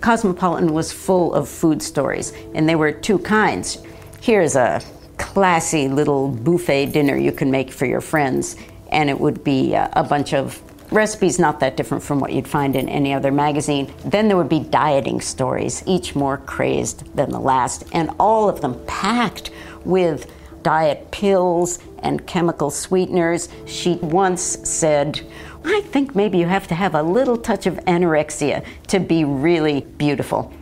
Cosmopolitan 0.00 0.72
was 0.72 0.92
full 0.92 1.34
of 1.34 1.48
food 1.48 1.82
stories, 1.82 2.32
and 2.54 2.68
there 2.68 2.78
were 2.78 2.92
two 2.92 3.18
kinds. 3.18 3.78
Here's 4.20 4.56
a 4.56 4.80
classy 5.18 5.88
little 5.88 6.28
buffet 6.28 6.86
dinner 6.86 7.16
you 7.16 7.32
can 7.32 7.50
make 7.50 7.70
for 7.70 7.86
your 7.86 8.00
friends, 8.00 8.56
and 8.90 9.10
it 9.10 9.18
would 9.18 9.42
be 9.42 9.74
uh, 9.74 9.88
a 9.94 10.04
bunch 10.04 10.34
of 10.34 10.60
recipes 10.92 11.38
not 11.38 11.60
that 11.60 11.76
different 11.76 12.02
from 12.02 12.20
what 12.20 12.32
you'd 12.32 12.48
find 12.48 12.76
in 12.76 12.88
any 12.88 13.12
other 13.12 13.32
magazine. 13.32 13.92
Then 14.04 14.28
there 14.28 14.36
would 14.36 14.48
be 14.48 14.60
dieting 14.60 15.20
stories, 15.20 15.82
each 15.86 16.14
more 16.14 16.38
crazed 16.38 17.14
than 17.16 17.30
the 17.30 17.40
last, 17.40 17.84
and 17.92 18.10
all 18.18 18.48
of 18.48 18.60
them 18.60 18.82
packed 18.86 19.50
with 19.84 20.30
diet 20.62 21.10
pills 21.10 21.78
and 21.98 22.26
chemical 22.26 22.70
sweeteners. 22.70 23.48
She 23.66 23.94
once 23.96 24.42
said, 24.68 25.20
I 25.64 25.80
think 25.82 26.14
maybe 26.14 26.38
you 26.38 26.46
have 26.46 26.66
to 26.68 26.74
have 26.74 26.94
a 26.94 27.02
little 27.02 27.36
touch 27.36 27.66
of 27.66 27.74
anorexia 27.86 28.64
to 28.88 28.98
be 29.00 29.24
really 29.24 29.82
beautiful. 29.82 30.52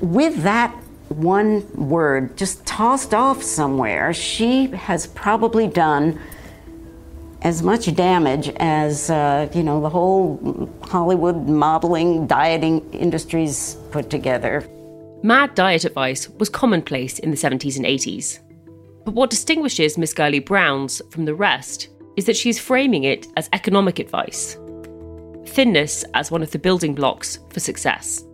With 0.00 0.42
that 0.42 0.74
one 1.08 1.66
word 1.74 2.36
just 2.36 2.64
tossed 2.66 3.14
off 3.14 3.42
somewhere, 3.42 4.12
she 4.12 4.68
has 4.68 5.06
probably 5.08 5.66
done 5.66 6.20
as 7.44 7.62
much 7.62 7.94
damage 7.94 8.48
as 8.56 9.10
uh, 9.10 9.48
you 9.54 9.62
know 9.62 9.80
the 9.80 9.90
whole 9.90 10.68
Hollywood 10.82 11.46
modeling 11.46 12.26
dieting 12.26 12.90
industries 12.92 13.76
put 13.90 14.10
together. 14.10 14.66
Mad 15.22 15.54
diet 15.54 15.84
advice 15.84 16.28
was 16.28 16.48
commonplace 16.48 17.18
in 17.18 17.30
the 17.30 17.36
70s 17.36 17.76
and 17.76 17.86
80s. 17.86 18.40
But 19.04 19.14
what 19.14 19.30
distinguishes 19.30 19.96
Miss 19.98 20.14
Gurley 20.14 20.38
Brown's 20.38 21.00
from 21.10 21.26
the 21.26 21.34
rest 21.34 21.88
is 22.16 22.24
that 22.24 22.36
she's 22.36 22.58
framing 22.58 23.04
it 23.04 23.26
as 23.36 23.48
economic 23.52 23.98
advice. 23.98 24.56
Thinness 25.44 26.04
as 26.14 26.30
one 26.30 26.42
of 26.42 26.50
the 26.50 26.58
building 26.58 26.94
blocks 26.94 27.38
for 27.50 27.60
success. 27.60 28.24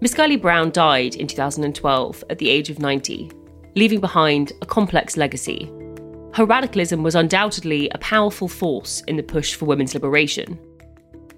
Miss 0.00 0.14
Gurley 0.14 0.36
Brown 0.36 0.70
died 0.70 1.16
in 1.16 1.26
2012 1.26 2.24
at 2.30 2.38
the 2.38 2.48
age 2.48 2.70
of 2.70 2.78
90, 2.78 3.30
leaving 3.74 4.00
behind 4.00 4.52
a 4.62 4.66
complex 4.66 5.16
legacy 5.16 5.70
her 6.34 6.44
radicalism 6.44 7.02
was 7.02 7.14
undoubtedly 7.14 7.90
a 7.90 7.98
powerful 7.98 8.48
force 8.48 9.02
in 9.08 9.16
the 9.16 9.22
push 9.22 9.54
for 9.54 9.64
women's 9.64 9.94
liberation. 9.94 10.58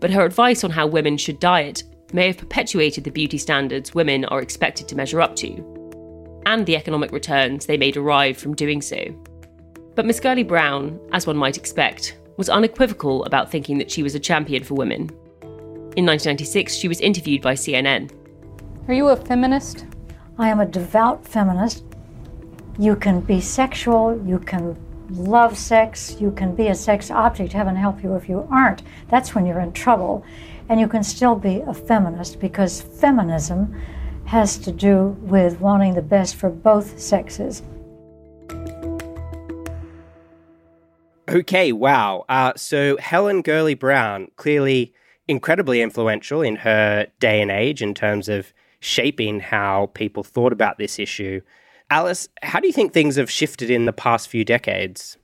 But 0.01 0.11
her 0.11 0.25
advice 0.25 0.65
on 0.65 0.71
how 0.71 0.87
women 0.87 1.17
should 1.17 1.41
diet 1.41 1.85
may 2.13 2.27
have 2.27 2.37
perpetuated 2.37 3.05
the 3.05 3.11
beauty 3.11 3.39
standards 3.39 3.95
women 3.95 4.25
are 4.27 4.43
expected 4.43 4.89
to 4.89 4.97
measure 4.97 5.21
up 5.21 5.35
to, 5.37 6.43
and 6.47 6.67
the 6.67 6.77
economic 6.77 7.13
returns 7.13 7.67
they 7.67 7.79
may 7.79 7.91
derive 7.91 8.37
from 8.37 8.55
doing 8.55 8.83
so. 8.83 8.99
But 9.95 10.07
Miss 10.07 10.21
Gurley 10.21 10.43
Brown, 10.43 10.99
as 11.13 11.27
one 11.27 11.37
might 11.37 11.57
expect, 11.57 12.19
was 12.37 12.49
unequivocal 12.49 13.25
about 13.25 13.51
thinking 13.51 13.79
that 13.79 13.91
she 13.91 14.03
was 14.03 14.15
a 14.15 14.21
champion 14.21 14.65
for 14.65 14.75
women. 14.75 15.11
In 15.97 16.07
1996, 16.07 16.75
she 16.75 16.89
was 16.89 17.01
interviewed 17.01 17.43
by 17.43 17.55
CNN. 17.55 18.11
Are 18.89 18.95
you 18.95 19.09
a 19.09 19.17
feminist? 19.17 19.87
I 20.39 20.49
am 20.49 20.61
a 20.61 20.67
devout 20.67 21.27
feminist. 21.27 21.85
You 22.79 22.97
can 22.97 23.21
be 23.21 23.41
sexual, 23.41 24.21
you 24.27 24.39
can 24.39 24.77
love 25.11 25.59
sex, 25.59 26.17
you 26.19 26.31
can 26.31 26.55
be 26.55 26.69
a 26.69 26.75
sex 26.75 27.11
object. 27.11 27.53
Heaven 27.53 27.77
help 27.77 28.03
you 28.03 28.15
if 28.15 28.29
you 28.29 28.49
aren't. 28.51 28.83
That's 29.09 29.35
when 29.35 29.45
you're 29.45 29.61
in 29.61 29.73
trouble. 29.73 30.25
And 30.69 30.81
you 30.81 30.89
can 30.89 31.03
still 31.03 31.35
be 31.35 31.61
a 31.67 31.75
feminist 31.75 32.41
because 32.41 32.81
feminism 32.81 33.79
has 34.25 34.57
to 34.59 34.73
do 34.73 35.09
with 35.21 35.61
wanting 35.61 35.95
the 35.95 36.03
best 36.03 36.37
for 36.37 36.49
both 36.49 36.99
sexes. 36.99 37.63
Okay, 41.29 41.73
wow. 41.73 42.25
Uh, 42.29 42.53
so 42.57 42.97
Helen 42.97 43.43
Gurley 43.43 43.75
Brown, 43.75 44.31
clearly 44.37 44.95
incredibly 45.29 45.83
influential 45.83 46.41
in 46.41 46.57
her 46.57 47.07
day 47.21 47.41
and 47.43 47.51
age 47.51 47.83
in 47.83 47.95
terms 47.95 48.29
of 48.29 48.53
shaping 48.81 49.41
how 49.41 49.91
people 49.95 50.23
thought 50.23 50.53
about 50.53 50.79
this 50.79 50.99
issue. 50.99 51.43
Alice, 51.93 52.27
how 52.41 52.59
do 52.59 52.67
you 52.67 52.73
think 52.73 52.95
things 52.95 53.17
have 53.17 53.31
shifted 53.31 53.69
in 53.69 53.85
the 53.85 53.93
past 53.93 54.29
few 54.29 54.47
decades? 54.47 55.19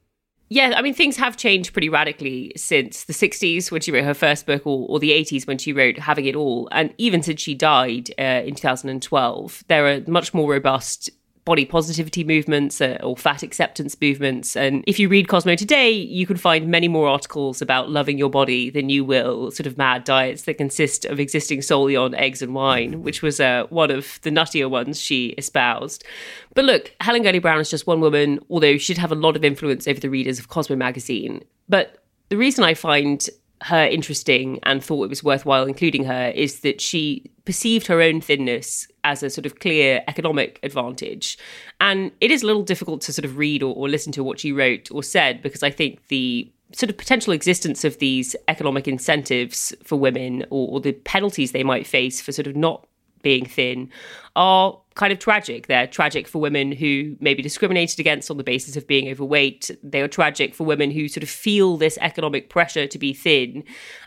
Yeah, 0.50 0.74
I 0.76 0.83
mean, 0.83 0.92
things 0.92 1.16
have 1.16 1.38
changed 1.38 1.72
pretty 1.72 1.88
radically 1.88 2.52
since 2.57 3.04
the 3.04 3.14
60s 3.14 3.70
when 3.70 3.81
she 3.81 3.90
wrote 3.90 4.04
her 4.04 4.12
first 4.12 4.44
book, 4.44 4.66
or, 4.66 4.87
or 4.87 4.98
the 4.98 5.12
80s 5.12 5.46
when 5.46 5.57
she 5.57 5.72
wrote 5.72 5.98
Having 5.98 6.26
It 6.26 6.37
All. 6.37 6.68
And 6.70 6.92
even 6.98 7.22
since 7.22 7.40
she 7.40 7.54
died 7.54 8.11
uh, 8.18 8.42
in 8.44 8.54
2012, 8.54 9.64
there 9.68 9.87
are 9.87 10.02
much 10.07 10.35
more 10.35 10.50
robust 10.52 11.09
body 11.48 11.64
positivity 11.64 12.24
movements 12.24 12.78
uh, 12.78 12.98
or 13.02 13.16
fat 13.16 13.42
acceptance 13.42 13.96
movements. 14.02 14.54
And 14.54 14.84
if 14.87 14.98
you 14.98 15.08
read 15.08 15.28
Cosmo 15.28 15.54
today, 15.54 15.90
you 15.90 16.26
can 16.26 16.37
find 16.37 16.68
many 16.68 16.88
more 16.88 17.08
articles 17.08 17.62
about 17.62 17.88
loving 17.88 18.18
your 18.18 18.28
body 18.28 18.68
than 18.68 18.90
you 18.90 19.02
will 19.02 19.50
sort 19.50 19.66
of 19.66 19.78
mad 19.78 20.04
diets 20.04 20.42
that 20.42 20.58
consist 20.58 21.06
of 21.06 21.18
existing 21.18 21.62
solely 21.62 21.96
on 21.96 22.14
eggs 22.14 22.42
and 22.42 22.54
wine, 22.54 23.02
which 23.02 23.22
was 23.22 23.40
uh, 23.40 23.64
one 23.70 23.90
of 23.90 24.20
the 24.24 24.30
nuttier 24.30 24.68
ones 24.68 25.00
she 25.00 25.28
espoused. 25.38 26.04
But 26.52 26.66
look, 26.66 26.92
Helen 27.00 27.22
Gurley 27.22 27.38
Brown 27.38 27.61
is 27.61 27.70
just 27.70 27.87
one 27.87 28.02
woman, 28.02 28.40
although 28.50 28.76
she'd 28.76 28.98
have 28.98 29.11
a 29.11 29.14
lot 29.14 29.34
of 29.34 29.42
influence 29.42 29.88
over 29.88 30.00
the 30.00 30.11
readers 30.11 30.38
of 30.38 30.48
Cosmo 30.48 30.76
magazine. 30.76 31.42
But 31.66 32.04
the 32.28 32.37
reason 32.37 32.62
I 32.62 32.74
find 32.74 33.26
her 33.62 33.85
interesting 33.87 34.61
and 34.62 34.83
thought 34.83 35.05
it 35.05 35.11
was 35.11 35.25
worthwhile 35.25 35.66
including 35.66 36.05
her 36.05 36.33
is 36.35 36.61
that 36.61 36.81
she 36.81 37.31
perceived 37.44 37.87
her 37.87 38.01
own 38.01 38.21
thinness 38.21 38.87
as 39.05 39.23
a 39.23 39.31
sort 39.31 39.47
of 39.47 39.59
clear 39.59 40.03
economic 40.07 40.61
advantage. 40.62 41.38
And 41.81 42.12
it 42.21 42.31
is 42.31 42.42
a 42.42 42.47
little 42.47 42.62
difficult 42.62 43.01
to 43.03 43.12
sort 43.12 43.25
of 43.25 43.38
read 43.38 43.62
or, 43.62 43.75
or 43.75 43.88
listen 43.88 44.12
to 44.12 44.23
what 44.23 44.38
she 44.38 44.53
wrote 44.53 44.90
or 44.90 45.03
said 45.03 45.42
because 45.42 45.62
I 45.62 45.71
think 45.71 46.07
the 46.09 46.51
sort 46.73 46.90
of 46.90 46.99
potential 46.99 47.33
existence 47.33 47.85
of 47.85 47.99
these 47.99 48.37
economic 48.49 48.87
incentives 48.87 49.75
for 49.83 49.97
women 49.97 50.44
or, 50.51 50.68
or 50.68 50.81
the 50.81 50.92
penalties 50.92 51.53
they 51.53 51.64
might 51.64 51.87
face 51.87 52.21
for 52.21 52.33
sort 52.33 52.47
of 52.47 52.55
not 52.55 52.87
being 53.29 53.45
thin 53.45 53.91
are 54.37 54.81
kind 54.95 55.12
of 55.12 55.19
tragic. 55.19 55.67
They're 55.67 55.87
tragic 55.87 56.27
for 56.27 56.41
women 56.41 56.73
who 56.73 57.14
may 57.21 57.35
be 57.35 57.43
discriminated 57.43 58.01
against 58.01 58.31
on 58.31 58.38
the 58.38 58.43
basis 58.43 58.75
of 58.75 58.87
being 58.87 59.11
overweight. 59.11 59.71
They 59.83 60.01
are 60.01 60.09
tragic 60.09 60.55
for 60.55 60.64
women 60.64 60.91
who 60.91 61.09
sort 61.09 61.23
of 61.23 61.29
feel 61.29 61.77
this 61.77 61.99
economic 62.01 62.49
pressure 62.49 62.87
to 62.87 62.99
be 62.99 63.12
thin 63.12 63.64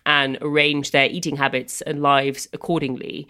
and 0.07 0.39
arrange 0.41 0.89
their 0.89 1.05
eating 1.05 1.35
habits 1.35 1.81
and 1.81 2.01
lives 2.01 2.47
accordingly. 2.51 3.27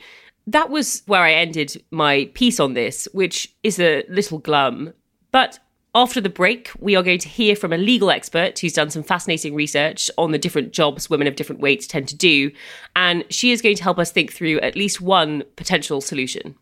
That 0.47 0.69
was 0.69 1.03
where 1.07 1.23
I 1.23 1.33
ended 1.33 1.83
my 1.91 2.31
piece 2.35 2.61
on 2.61 2.73
this, 2.73 3.09
which 3.11 3.53
is 3.63 3.77
a 3.77 4.05
little 4.07 4.39
glum. 4.39 4.93
But 5.33 5.59
after 5.93 6.21
the 6.21 6.29
break, 6.29 6.71
we 6.79 6.95
are 6.95 7.03
going 7.03 7.19
to 7.19 7.27
hear 7.27 7.55
from 7.55 7.73
a 7.73 7.77
legal 7.77 8.11
expert 8.11 8.57
who's 8.57 8.73
done 8.73 8.89
some 8.89 9.03
fascinating 9.03 9.53
research 9.53 10.09
on 10.17 10.31
the 10.31 10.37
different 10.37 10.71
jobs 10.71 11.09
women 11.09 11.27
of 11.27 11.35
different 11.35 11.59
weights 11.59 11.85
tend 11.85 12.07
to 12.07 12.15
do. 12.15 12.51
And 12.95 13.25
she 13.29 13.51
is 13.51 13.61
going 13.61 13.75
to 13.75 13.83
help 13.83 13.99
us 13.99 14.11
think 14.11 14.31
through 14.31 14.59
at 14.61 14.77
least 14.77 15.01
one 15.01 15.43
potential 15.57 15.99
solution. 15.99 16.55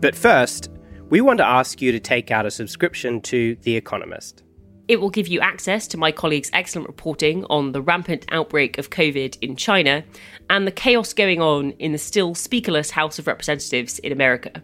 But 0.00 0.14
first, 0.14 0.70
we 1.10 1.20
want 1.20 1.38
to 1.38 1.46
ask 1.46 1.82
you 1.82 1.90
to 1.90 1.98
take 1.98 2.30
out 2.30 2.46
a 2.46 2.50
subscription 2.50 3.20
to 3.22 3.56
The 3.62 3.74
Economist. 3.74 4.44
It 4.86 5.00
will 5.00 5.10
give 5.10 5.26
you 5.26 5.40
access 5.40 5.88
to 5.88 5.96
my 5.96 6.12
colleagues' 6.12 6.50
excellent 6.52 6.86
reporting 6.86 7.46
on 7.46 7.72
the 7.72 7.80
rampant 7.80 8.26
outbreak 8.30 8.78
of 8.78 8.90
COVID 8.90 9.38
in 9.40 9.56
China 9.56 10.04
and 10.50 10.66
the 10.66 10.72
chaos 10.72 11.12
going 11.12 11.40
on 11.40 11.70
in 11.72 11.92
the 11.92 11.98
still 11.98 12.34
speakerless 12.34 12.90
House 12.90 13.18
of 13.18 13.26
Representatives 13.26 13.98
in 14.00 14.12
America. 14.12 14.62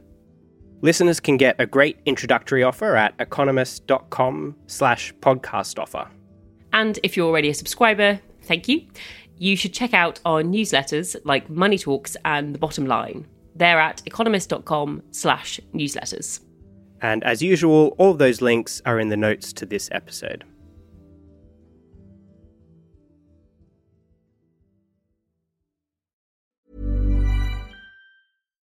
Listeners 0.82 1.20
can 1.20 1.36
get 1.36 1.56
a 1.58 1.66
great 1.66 1.98
introductory 2.06 2.62
offer 2.62 2.96
at 2.96 3.14
economist.com 3.18 4.56
slash 4.66 5.12
podcast 5.20 5.78
offer. 5.78 6.08
And 6.72 6.98
if 7.02 7.16
you're 7.16 7.26
already 7.26 7.50
a 7.50 7.54
subscriber, 7.54 8.20
thank 8.44 8.68
you. 8.68 8.86
You 9.36 9.56
should 9.56 9.74
check 9.74 9.92
out 9.94 10.20
our 10.24 10.42
newsletters 10.42 11.16
like 11.24 11.50
Money 11.50 11.78
Talks 11.78 12.16
and 12.24 12.54
The 12.54 12.58
Bottom 12.58 12.86
Line. 12.86 13.26
They're 13.54 13.80
at 13.80 14.02
economist.com 14.06 15.02
slash 15.10 15.60
newsletters. 15.74 16.40
And 17.02 17.24
as 17.24 17.42
usual, 17.42 17.94
all 17.98 18.14
those 18.14 18.40
links 18.40 18.80
are 18.84 19.00
in 19.00 19.08
the 19.08 19.16
notes 19.16 19.52
to 19.54 19.66
this 19.66 19.88
episode. 19.92 20.44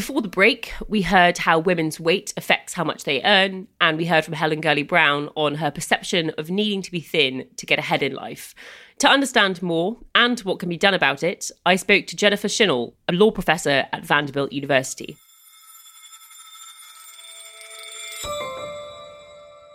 Before 0.00 0.22
the 0.22 0.28
break, 0.28 0.72
we 0.88 1.02
heard 1.02 1.36
how 1.36 1.58
women's 1.58 2.00
weight 2.00 2.32
affects 2.38 2.72
how 2.72 2.84
much 2.84 3.04
they 3.04 3.22
earn, 3.22 3.68
and 3.82 3.98
we 3.98 4.06
heard 4.06 4.24
from 4.24 4.32
Helen 4.32 4.62
Gurley 4.62 4.82
Brown 4.82 5.28
on 5.36 5.56
her 5.56 5.70
perception 5.70 6.30
of 6.38 6.48
needing 6.48 6.80
to 6.80 6.90
be 6.90 7.00
thin 7.00 7.46
to 7.58 7.66
get 7.66 7.78
ahead 7.78 8.02
in 8.02 8.14
life. 8.14 8.54
To 9.00 9.08
understand 9.10 9.60
more 9.60 9.98
and 10.14 10.40
what 10.40 10.58
can 10.58 10.70
be 10.70 10.78
done 10.78 10.94
about 10.94 11.22
it, 11.22 11.50
I 11.66 11.76
spoke 11.76 12.06
to 12.06 12.16
Jennifer 12.16 12.48
Shinall, 12.48 12.94
a 13.08 13.12
law 13.12 13.30
professor 13.30 13.88
at 13.92 14.06
Vanderbilt 14.06 14.52
University. 14.52 15.18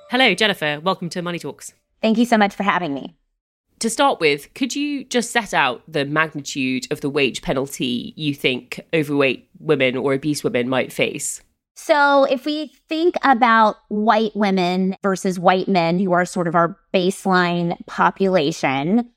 Hello, 0.10 0.34
Jennifer. 0.34 0.80
Welcome 0.82 1.10
to 1.10 1.22
Money 1.22 1.38
Talks. 1.38 1.76
Thank 2.02 2.18
you 2.18 2.26
so 2.26 2.40
much 2.40 2.56
for 2.56 2.64
having 2.64 2.96
me. 2.96 3.16
To 3.80 3.90
start 3.90 4.20
with, 4.20 4.54
could 4.54 4.76
you 4.76 5.04
just 5.04 5.32
set 5.32 5.54
out 5.54 5.84
the 5.88 6.06
magnitude 6.06 6.88
of 6.92 7.02
the 7.02 7.10
wage 7.10 7.42
penalty 7.42 8.14
you 8.16 8.34
think 8.34 8.80
overweight 8.94 9.50
women 9.60 9.98
or 9.98 10.14
obese 10.14 10.44
women 10.44 10.70
might 10.70 10.94
face? 10.94 11.42
So, 11.78 12.24
if 12.24 12.46
we 12.46 12.72
think 12.88 13.16
about 13.22 13.76
white 13.90 14.34
women 14.34 14.96
versus 15.04 15.38
white 15.38 15.68
men, 15.68 16.00
who 16.00 16.14
are 16.14 16.24
sort 16.24 16.48
of 16.48 16.56
our 16.56 16.78
baseline 16.94 17.78
population, 17.86 19.12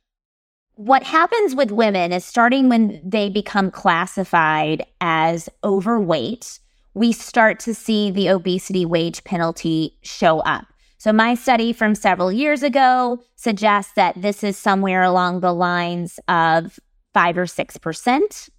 what 0.75 1.05
happens 1.05 1.55
with 1.55 1.71
women 1.71 2.13
is 2.13 2.25
starting 2.25 2.69
when 2.69 3.01
they 3.05 3.31
become 3.31 3.71
classified 3.71 4.85
as 5.01 5.49
overweight, 5.63 6.59
we 6.95 7.13
start 7.13 7.61
to 7.61 7.75
see 7.75 8.11
the 8.11 8.29
obesity 8.29 8.85
wage 8.85 9.23
penalty 9.23 9.97
show 10.03 10.41
up. 10.41 10.67
So, 10.99 11.13
my 11.13 11.35
study 11.35 11.73
from 11.73 11.95
several 11.95 12.33
years 12.33 12.65
ago 12.65 13.23
suggests 13.37 13.93
that 13.93 14.21
this 14.21 14.43
is 14.43 14.59
somewhere 14.59 15.05
along 15.05 15.41
the 15.41 15.55
lines 15.55 16.19
of 16.27 16.81
five 17.15 17.39
or 17.39 17.47
6%. 17.47 18.51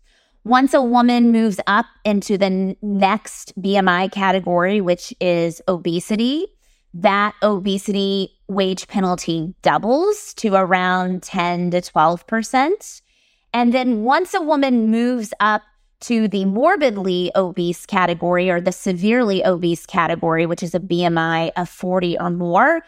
Once 0.45 0.73
a 0.73 0.81
woman 0.81 1.33
moves 1.33 1.59
up 1.67 1.85
into 2.05 2.37
the 2.37 2.77
next 2.81 3.53
BMI 3.61 4.09
category, 4.13 4.79
which 4.79 5.13
is 5.19 5.61
obesity, 5.67 6.47
that 6.93 7.35
obesity 7.43 8.31
wage 8.47 8.87
penalty 8.87 9.53
doubles 9.61 10.33
to 10.35 10.55
around 10.55 11.21
10 11.21 11.71
to 11.71 11.81
12%. 11.81 13.01
And 13.53 13.73
then 13.73 14.03
once 14.03 14.33
a 14.33 14.41
woman 14.41 14.89
moves 14.89 15.33
up 15.41 15.63
to 16.01 16.27
the 16.27 16.45
morbidly 16.45 17.31
obese 17.35 17.85
category 17.85 18.49
or 18.49 18.61
the 18.61 18.71
severely 18.71 19.45
obese 19.45 19.85
category, 19.85 20.45
which 20.45 20.63
is 20.63 20.73
a 20.73 20.79
BMI 20.79 21.51
of 21.57 21.69
40 21.69 22.17
or 22.19 22.29
more, 22.29 22.81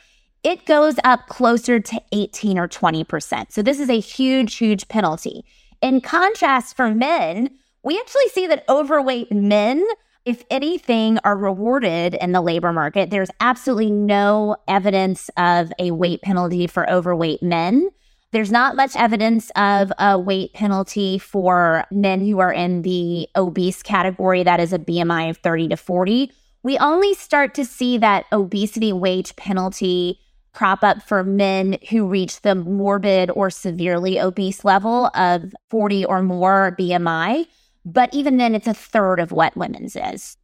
it 0.43 0.65
goes 0.65 0.95
up 1.03 1.27
closer 1.27 1.79
to 1.79 2.01
18 2.11 2.57
or 2.57 2.67
20%. 2.67 3.51
So 3.51 3.61
this 3.61 3.79
is 3.79 3.89
a 3.89 3.99
huge, 3.99 4.55
huge 4.55 4.87
penalty. 4.87 5.43
In 5.81 6.01
contrast, 6.01 6.75
for 6.75 6.93
men, 6.93 7.49
we 7.83 7.99
actually 7.99 8.27
see 8.29 8.47
that 8.47 8.63
overweight 8.69 9.31
men, 9.31 9.85
if 10.25 10.43
anything, 10.49 11.19
are 11.23 11.35
rewarded 11.35 12.15
in 12.15 12.31
the 12.31 12.41
labor 12.41 12.71
market. 12.71 13.09
There's 13.09 13.31
absolutely 13.39 13.91
no 13.91 14.55
evidence 14.67 15.29
of 15.37 15.71
a 15.79 15.91
weight 15.91 16.21
penalty 16.21 16.67
for 16.67 16.89
overweight 16.89 17.43
men. 17.43 17.89
There's 18.31 18.51
not 18.51 18.77
much 18.77 18.95
evidence 18.95 19.51
of 19.57 19.91
a 19.99 20.17
weight 20.17 20.53
penalty 20.53 21.17
for 21.17 21.85
men 21.91 22.21
who 22.21 22.39
are 22.39 22.53
in 22.53 22.81
the 22.81 23.27
obese 23.35 23.83
category, 23.83 24.43
that 24.43 24.61
is 24.61 24.71
a 24.71 24.79
BMI 24.79 25.29
of 25.29 25.37
30 25.37 25.69
to 25.69 25.77
40. 25.77 26.31
We 26.63 26.77
only 26.77 27.13
start 27.13 27.53
to 27.55 27.65
see 27.65 27.97
that 27.97 28.25
obesity 28.31 28.93
wage 28.93 29.35
penalty 29.35 30.19
crop 30.53 30.83
up 30.83 31.01
for 31.01 31.23
men 31.23 31.77
who 31.89 32.07
reach 32.07 32.41
the 32.41 32.55
morbid 32.55 33.31
or 33.31 33.49
severely 33.49 34.19
obese 34.19 34.63
level 34.63 35.09
of 35.13 35.53
40 35.69 36.05
or 36.05 36.21
more 36.21 36.75
BMI. 36.79 37.47
But 37.83 38.13
even 38.13 38.37
then, 38.37 38.55
it's 38.55 38.67
a 38.67 38.73
third 38.73 39.19
of 39.19 39.31
what 39.31 39.57
women's 39.57 39.95
is. 39.95 40.37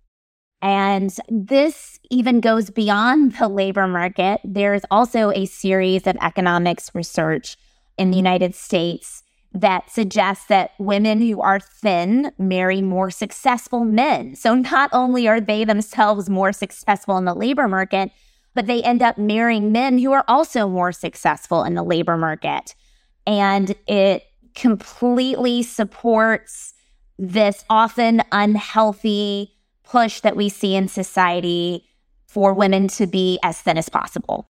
And 0.62 1.16
this 1.30 2.00
even 2.10 2.42
goes 2.42 2.70
beyond 2.70 3.34
the 3.34 3.48
labor 3.48 3.88
market. 3.88 4.42
There's 4.44 4.82
also 4.90 5.32
a 5.32 5.46
series 5.46 6.08
of 6.08 6.18
economics 6.22 6.90
research 6.96 7.58
in 7.98 8.12
the 8.12 8.18
United 8.18 8.56
States 8.56 9.24
that 9.54 9.90
suggests 9.90 10.46
that 10.46 10.72
women 10.78 11.22
who 11.22 11.42
are 11.42 11.60
thin 11.60 12.32
marry 12.38 12.82
more 12.82 13.10
successful 13.10 13.84
men. 13.84 14.36
So 14.36 14.56
not 14.56 14.90
only 14.94 15.28
are 15.28 15.42
they 15.42 15.64
themselves 15.64 16.30
more 16.30 16.52
successful 16.52 17.18
in 17.18 17.26
the 17.26 17.34
labor 17.34 17.68
market, 17.68 18.12
but 18.54 18.68
they 18.68 18.84
end 18.84 19.02
up 19.02 19.18
marrying 19.18 19.72
men 19.72 19.98
who 19.98 20.12
are 20.12 20.26
also 20.28 20.68
more 20.68 20.92
successful 20.92 21.64
in 21.64 21.76
the 21.76 21.84
labor 21.84 22.18
market. 22.18 22.76
And 23.26 23.76
it 23.88 24.24
completely 24.54 25.64
supports 25.64 26.74
this 27.20 27.64
often 27.70 28.22
unhealthy 28.32 29.54
push 29.84 30.22
that 30.22 30.36
we 30.36 30.50
see 30.50 30.76
in 30.76 30.88
society 30.88 31.86
for 32.28 32.54
women 32.54 32.88
to 32.90 33.08
be 33.08 33.40
as 33.44 33.62
thin 33.62 33.78
as 33.78 33.90
possible. 33.90 34.50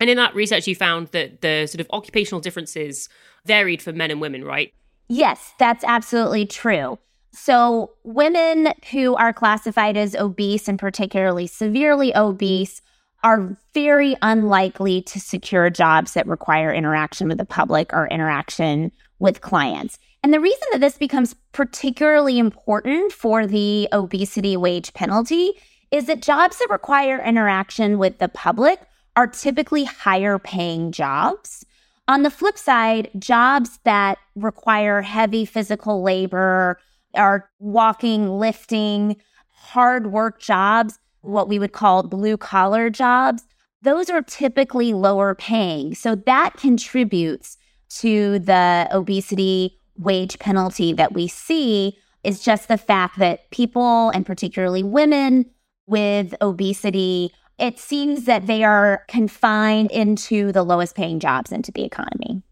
And 0.00 0.08
in 0.08 0.16
that 0.16 0.34
research, 0.34 0.66
you 0.66 0.74
found 0.74 1.08
that 1.08 1.42
the 1.42 1.66
sort 1.66 1.80
of 1.80 1.86
occupational 1.92 2.40
differences 2.40 3.08
varied 3.44 3.82
for 3.82 3.92
men 3.92 4.10
and 4.10 4.20
women, 4.20 4.44
right? 4.44 4.72
Yes, 5.08 5.52
that's 5.58 5.84
absolutely 5.84 6.46
true. 6.46 6.98
So, 7.32 7.92
women 8.02 8.72
who 8.90 9.14
are 9.14 9.32
classified 9.32 9.96
as 9.96 10.16
obese 10.16 10.66
and 10.66 10.78
particularly 10.78 11.46
severely 11.46 12.14
obese 12.16 12.82
are 13.22 13.56
very 13.74 14.16
unlikely 14.22 15.02
to 15.02 15.20
secure 15.20 15.70
jobs 15.70 16.14
that 16.14 16.26
require 16.26 16.72
interaction 16.72 17.28
with 17.28 17.38
the 17.38 17.44
public 17.44 17.92
or 17.92 18.08
interaction 18.08 18.90
with 19.18 19.42
clients. 19.42 19.98
And 20.22 20.34
the 20.34 20.40
reason 20.40 20.66
that 20.72 20.80
this 20.80 20.96
becomes 20.96 21.34
particularly 21.52 22.38
important 22.38 23.12
for 23.12 23.46
the 23.46 23.88
obesity 23.92 24.56
wage 24.56 24.92
penalty 24.94 25.52
is 25.90 26.06
that 26.06 26.22
jobs 26.22 26.58
that 26.58 26.70
require 26.70 27.22
interaction 27.22 27.98
with 27.98 28.18
the 28.18 28.28
public 28.28 28.80
are 29.16 29.26
typically 29.26 29.84
higher 29.84 30.38
paying 30.38 30.92
jobs. 30.92 31.64
On 32.08 32.22
the 32.22 32.30
flip 32.30 32.58
side, 32.58 33.10
jobs 33.18 33.78
that 33.84 34.18
require 34.34 35.02
heavy 35.02 35.44
physical 35.44 36.02
labor, 36.02 36.78
are 37.14 37.50
walking, 37.58 38.28
lifting, 38.28 39.16
hard 39.48 40.12
work 40.12 40.40
jobs, 40.40 40.98
what 41.22 41.48
we 41.48 41.58
would 41.58 41.72
call 41.72 42.02
blue 42.02 42.36
collar 42.36 42.90
jobs, 42.90 43.44
those 43.82 44.10
are 44.10 44.22
typically 44.22 44.92
lower 44.92 45.34
paying. 45.34 45.94
So 45.94 46.14
that 46.14 46.56
contributes 46.56 47.56
to 48.00 48.38
the 48.38 48.88
obesity 48.92 49.78
wage 49.96 50.38
penalty 50.38 50.92
that 50.94 51.12
we 51.12 51.28
see 51.28 51.96
is 52.22 52.42
just 52.42 52.68
the 52.68 52.78
fact 52.78 53.18
that 53.18 53.50
people, 53.50 54.10
and 54.10 54.24
particularly 54.24 54.82
women 54.82 55.46
with 55.86 56.34
obesity, 56.40 57.32
it 57.60 57.78
seems 57.78 58.24
that 58.24 58.46
they 58.46 58.64
are 58.64 59.04
confined 59.06 59.90
into 59.90 60.50
the 60.52 60.62
lowest 60.62 60.96
paying 60.96 61.20
jobs 61.20 61.52
into 61.52 61.70
the 61.70 61.84
economy. 61.84 62.42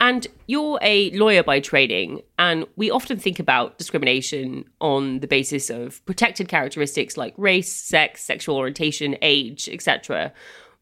And 0.00 0.26
you're 0.46 0.78
a 0.80 1.10
lawyer 1.10 1.42
by 1.42 1.60
training, 1.60 2.22
and 2.38 2.64
we 2.76 2.90
often 2.90 3.18
think 3.18 3.38
about 3.38 3.76
discrimination 3.76 4.64
on 4.80 5.20
the 5.20 5.26
basis 5.26 5.68
of 5.68 6.02
protected 6.06 6.48
characteristics 6.48 7.18
like 7.18 7.34
race, 7.36 7.70
sex, 7.70 8.24
sexual 8.24 8.56
orientation, 8.56 9.16
age, 9.20 9.68
etc. 9.70 10.32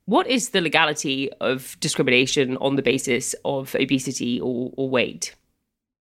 What 0.05 0.29
is 0.29 0.51
the 0.51 0.61
legality 0.61 1.31
of 1.41 1.77
discrimination 1.81 2.57
on 2.59 2.77
the 2.77 2.83
basis 2.83 3.35
of 3.45 3.75
obesity 3.75 4.41
or, 4.41 4.73
or 4.77 4.89
weight? 4.89 5.35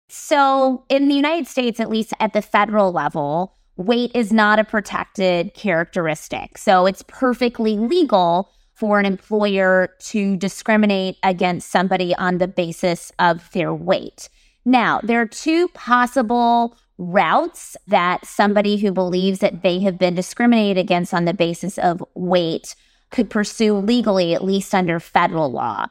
So, 0.09 0.85
in 0.87 1.09
the 1.09 1.15
United 1.15 1.47
States, 1.47 1.79
at 1.79 1.89
least 1.89 2.13
at 2.19 2.33
the 2.33 2.41
federal 2.43 2.91
level, 2.91 3.56
weight 3.77 4.11
is 4.13 4.33
not 4.33 4.59
a 4.59 4.63
protected 4.63 5.53
characteristic. 5.53 6.57
So, 6.57 6.85
it's 6.85 7.03
perfectly 7.07 7.77
legal 7.77 8.51
for 8.73 8.99
an 8.99 9.05
employer 9.05 9.89
to 9.99 10.37
discriminate 10.37 11.17
against 11.23 11.71
somebody 11.71 12.13
on 12.15 12.37
the 12.37 12.47
basis 12.47 13.11
of 13.17 13.51
their 13.51 13.73
weight. 13.73 14.29
Now, 14.65 14.99
there 15.01 15.21
are 15.21 15.25
two 15.25 15.69
possible 15.69 16.77
routes 16.97 17.77
that 17.87 18.25
somebody 18.25 18.77
who 18.77 18.91
believes 18.91 19.39
that 19.39 19.61
they 19.61 19.79
have 19.79 19.97
been 19.97 20.13
discriminated 20.13 20.77
against 20.77 21.13
on 21.13 21.25
the 21.25 21.33
basis 21.33 21.77
of 21.77 22.03
weight 22.15 22.75
could 23.09 23.29
pursue 23.29 23.75
legally, 23.75 24.35
at 24.35 24.43
least 24.43 24.75
under 24.75 24.99
federal 24.99 25.51
law. 25.51 25.87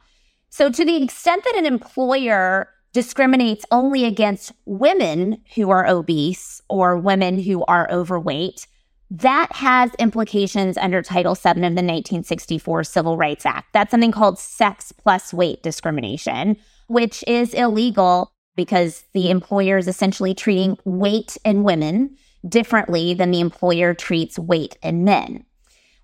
So, 0.49 0.69
to 0.69 0.85
the 0.85 1.03
extent 1.03 1.43
that 1.43 1.55
an 1.55 1.65
employer 1.65 2.69
discriminates 2.97 3.63
only 3.69 4.05
against 4.05 4.51
women 4.65 5.39
who 5.53 5.69
are 5.69 5.85
obese 5.85 6.63
or 6.67 6.97
women 6.97 7.37
who 7.37 7.63
are 7.65 7.87
overweight, 7.91 8.65
that 9.11 9.51
has 9.51 9.91
implications 9.99 10.79
under 10.79 11.03
Title 11.03 11.35
VII 11.35 11.51
of 11.51 11.55
the 11.55 11.83
1964 11.83 12.83
Civil 12.83 13.15
Rights 13.15 13.45
Act. 13.45 13.71
That's 13.71 13.91
something 13.91 14.11
called 14.11 14.39
sex 14.39 14.91
plus 14.91 15.31
weight 15.31 15.61
discrimination, 15.61 16.57
which 16.87 17.23
is 17.27 17.53
illegal 17.53 18.31
because 18.55 19.03
the 19.13 19.29
employer 19.29 19.77
is 19.77 19.87
essentially 19.87 20.33
treating 20.33 20.75
weight 20.83 21.37
in 21.45 21.61
women 21.61 22.17
differently 22.49 23.13
than 23.13 23.29
the 23.29 23.41
employer 23.41 23.93
treats 23.93 24.39
weight 24.39 24.75
in 24.81 25.03
men. 25.03 25.45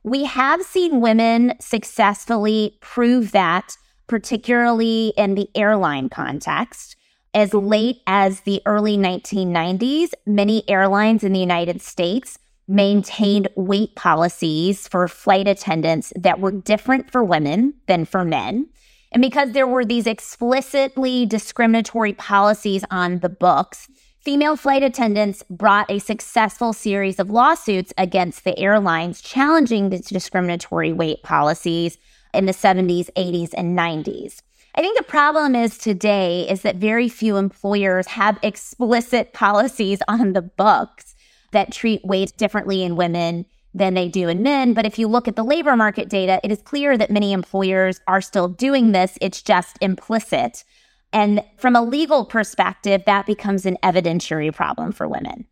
We 0.04 0.26
have 0.26 0.62
seen 0.62 1.02
women 1.02 1.56
successfully 1.60 2.78
prove 2.82 3.32
that, 3.32 3.78
particularly 4.13 5.12
in 5.17 5.34
the 5.34 5.49
airline 5.56 6.08
context. 6.08 6.95
As 7.34 7.52
late 7.52 7.99
as 8.06 8.41
the 8.41 8.62
early 8.67 8.95
1990s, 8.95 10.12
many 10.28 10.63
airlines 10.69 11.23
in 11.23 11.34
the 11.34 11.39
United 11.39 11.82
States 11.82 12.38
maintained 12.67 13.47
weight 13.56 13.95
policies 13.95 14.88
for 14.88 15.08
flight 15.08 15.47
attendants 15.47 16.13
that 16.15 16.39
were 16.39 16.52
different 16.52 17.10
for 17.12 17.23
women 17.23 17.73
than 17.88 18.06
for 18.06 18.23
men. 18.23 18.69
And 19.12 19.19
because 19.19 19.54
there 19.54 19.65
were 19.65 19.84
these 19.84 20.06
explicitly 20.06 21.26
discriminatory 21.26 22.13
policies 22.13 22.86
on 22.91 23.17
the 23.17 23.30
books, 23.30 23.89
female 24.19 24.56
flight 24.56 24.84
attendants 24.84 25.41
brought 25.49 25.89
a 25.89 25.97
successful 25.97 26.71
series 26.71 27.17
of 27.17 27.32
lawsuits 27.32 27.91
against 27.97 28.43
the 28.43 28.60
airlines 28.60 29.21
challenging 29.21 29.89
these 29.89 30.06
discriminatory 30.06 30.93
weight 30.93 31.23
policies 31.23 31.97
in 32.34 32.46
the 32.46 32.52
70s, 32.52 33.10
80s, 33.15 33.50
and 33.56 33.78
90s. 33.78 34.41
I 34.76 34.82
think 34.82 34.98
the 34.98 35.04
problem 35.04 35.56
is 35.56 35.78
today 35.78 36.50
is 36.50 36.63
that 36.63 36.78
very 36.78 37.08
few 37.08 37.38
employers 37.38 38.08
have 38.08 38.39
explicit 38.41 39.34
policies 39.34 40.00
on 40.08 40.34
the 40.34 40.41
books 40.41 41.15
that 41.52 41.72
treat 41.72 42.04
weight 42.04 42.36
differently 42.38 42.84
in 42.84 42.96
women 42.96 43.46
than 43.74 43.93
they 43.93 44.08
do 44.08 44.28
in 44.28 44.43
men. 44.43 44.74
But 44.74 44.86
if 44.86 45.00
you 45.00 45.08
look 45.08 45.28
at 45.28 45.36
the 45.36 45.43
labor 45.43 45.76
market 45.76 46.10
data, 46.10 46.39
it 46.43 46.52
is 46.52 46.62
clear 46.62 46.98
that 46.98 47.12
many 47.12 47.34
employers 47.34 48.02
are 48.08 48.22
still 48.22 48.48
doing 48.48 48.91
this. 48.91 49.17
It's 49.22 49.41
just 49.41 49.78
implicit. 49.82 50.63
And 51.12 51.43
from 51.58 51.76
a 51.76 51.82
legal 51.82 52.26
perspective, 52.26 53.04
that 53.06 53.26
becomes 53.26 53.65
an 53.65 53.78
evidentiary 53.84 54.54
problem 54.54 54.91
for 54.91 55.08
women. 55.08 55.46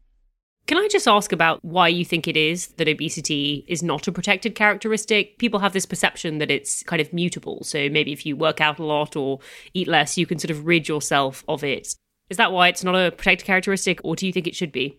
Can 0.72 0.78
I 0.78 0.88
just 0.88 1.06
ask 1.06 1.34
about 1.34 1.60
why 1.66 1.90
you 1.90 2.06
think 2.06 2.30
it 2.30 2.38
is 2.38 2.68
that 2.78 2.88
obesity 2.88 3.66
is 3.68 3.84
not 3.84 4.08
a 4.08 4.12
protected 4.14 4.56
characteristic? 4.56 5.38
People 5.38 5.60
have 5.60 5.74
this 5.74 5.86
perception 5.86 6.38
that 6.38 6.50
it's 6.50 6.82
kind 6.84 7.02
of 7.02 7.12
mutable. 7.12 7.62
So 7.66 7.90
maybe 7.90 8.14
if 8.14 8.26
you 8.26 8.38
work 8.38 8.62
out 8.62 8.80
a 8.80 8.86
lot 8.86 9.18
or 9.18 9.40
eat 9.74 9.90
less, 9.90 10.18
you 10.18 10.26
can 10.26 10.40
sort 10.40 10.50
of 10.50 10.66
rid 10.66 10.88
yourself 10.88 11.44
of 11.50 11.66
it. 11.66 11.94
Is 12.30 12.38
that 12.38 12.54
why 12.54 12.70
it's 12.70 12.86
not 12.86 12.96
a 12.96 13.12
protected 13.12 13.46
characteristic, 13.46 14.00
or 14.06 14.16
do 14.16 14.26
you 14.26 14.32
think 14.32 14.48
it 14.48 14.56
should 14.56 14.72
be? 14.72 14.98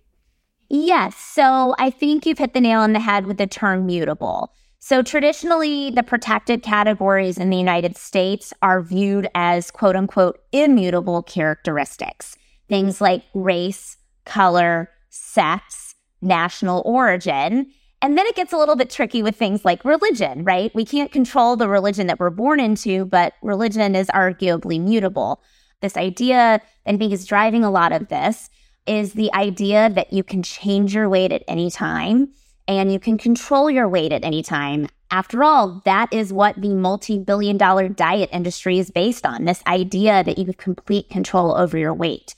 Yes. 0.68 1.16
So 1.16 1.74
I 1.78 1.88
think 1.88 2.26
you've 2.26 2.36
hit 2.36 2.52
the 2.52 2.60
nail 2.60 2.80
on 2.80 2.92
the 2.92 3.00
head 3.00 3.24
with 3.24 3.38
the 3.38 3.46
term 3.46 3.86
mutable. 3.86 4.52
So 4.78 5.00
traditionally, 5.00 5.90
the 5.90 6.02
protected 6.02 6.62
categories 6.62 7.38
in 7.38 7.48
the 7.48 7.56
United 7.56 7.96
States 7.96 8.52
are 8.60 8.82
viewed 8.82 9.26
as 9.34 9.70
quote 9.70 9.96
unquote 9.96 10.38
immutable 10.52 11.22
characteristics. 11.22 12.36
Things 12.68 13.00
like 13.00 13.22
race, 13.32 13.96
color, 14.26 14.90
sex, 15.12 15.94
national 16.22 16.82
origin. 16.86 17.70
And 18.00 18.16
then 18.18 18.26
it 18.26 18.34
gets 18.34 18.52
a 18.52 18.56
little 18.56 18.76
bit 18.76 18.90
tricky 18.90 19.22
with 19.22 19.36
things 19.36 19.64
like 19.64 19.84
religion, 19.84 20.42
right? 20.42 20.74
We 20.74 20.84
can't 20.84 21.12
control 21.12 21.54
the 21.54 21.68
religion 21.68 22.06
that 22.08 22.18
we're 22.18 22.30
born 22.30 22.58
into, 22.58 23.04
but 23.04 23.34
religion 23.42 23.94
is 23.94 24.08
arguably 24.08 24.80
mutable. 24.80 25.42
This 25.82 25.96
idea, 25.96 26.60
I 26.86 26.96
think, 26.96 27.12
is 27.12 27.26
driving 27.26 27.62
a 27.62 27.70
lot 27.70 27.92
of 27.92 28.08
this 28.08 28.48
is 28.86 29.12
the 29.12 29.32
idea 29.34 29.90
that 29.90 30.12
you 30.12 30.24
can 30.24 30.42
change 30.42 30.94
your 30.94 31.08
weight 31.08 31.30
at 31.30 31.44
any 31.46 31.70
time 31.70 32.32
and 32.66 32.90
you 32.92 32.98
can 32.98 33.18
control 33.18 33.70
your 33.70 33.88
weight 33.88 34.12
at 34.12 34.24
any 34.24 34.42
time. 34.42 34.88
After 35.10 35.44
all, 35.44 35.82
that 35.84 36.10
is 36.12 36.32
what 36.32 36.60
the 36.60 36.74
multi 36.74 37.18
billion 37.18 37.58
dollar 37.58 37.88
diet 37.88 38.30
industry 38.32 38.78
is 38.78 38.90
based 38.90 39.26
on 39.26 39.44
this 39.44 39.62
idea 39.66 40.24
that 40.24 40.38
you 40.38 40.46
have 40.46 40.56
complete 40.56 41.10
control 41.10 41.54
over 41.54 41.76
your 41.76 41.92
weight. 41.92 42.34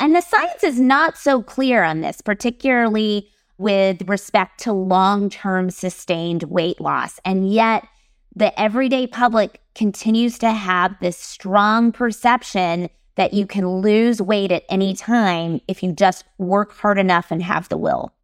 And 0.00 0.14
the 0.14 0.20
science 0.20 0.62
is 0.62 0.80
not 0.80 1.18
so 1.18 1.42
clear 1.42 1.82
on 1.82 2.00
this, 2.00 2.20
particularly 2.20 3.28
with 3.58 4.08
respect 4.08 4.60
to 4.60 4.72
long 4.72 5.28
term 5.28 5.70
sustained 5.70 6.44
weight 6.44 6.80
loss. 6.80 7.18
And 7.24 7.50
yet, 7.50 7.86
the 8.34 8.58
everyday 8.58 9.06
public 9.06 9.60
continues 9.74 10.38
to 10.38 10.52
have 10.52 10.94
this 11.00 11.16
strong 11.16 11.90
perception 11.90 12.88
that 13.16 13.34
you 13.34 13.46
can 13.46 13.68
lose 13.68 14.22
weight 14.22 14.52
at 14.52 14.62
any 14.68 14.94
time 14.94 15.60
if 15.66 15.82
you 15.82 15.92
just 15.92 16.24
work 16.38 16.72
hard 16.76 16.98
enough 16.98 17.32
and 17.32 17.42
have 17.42 17.68
the 17.68 17.76
will. 17.76 18.14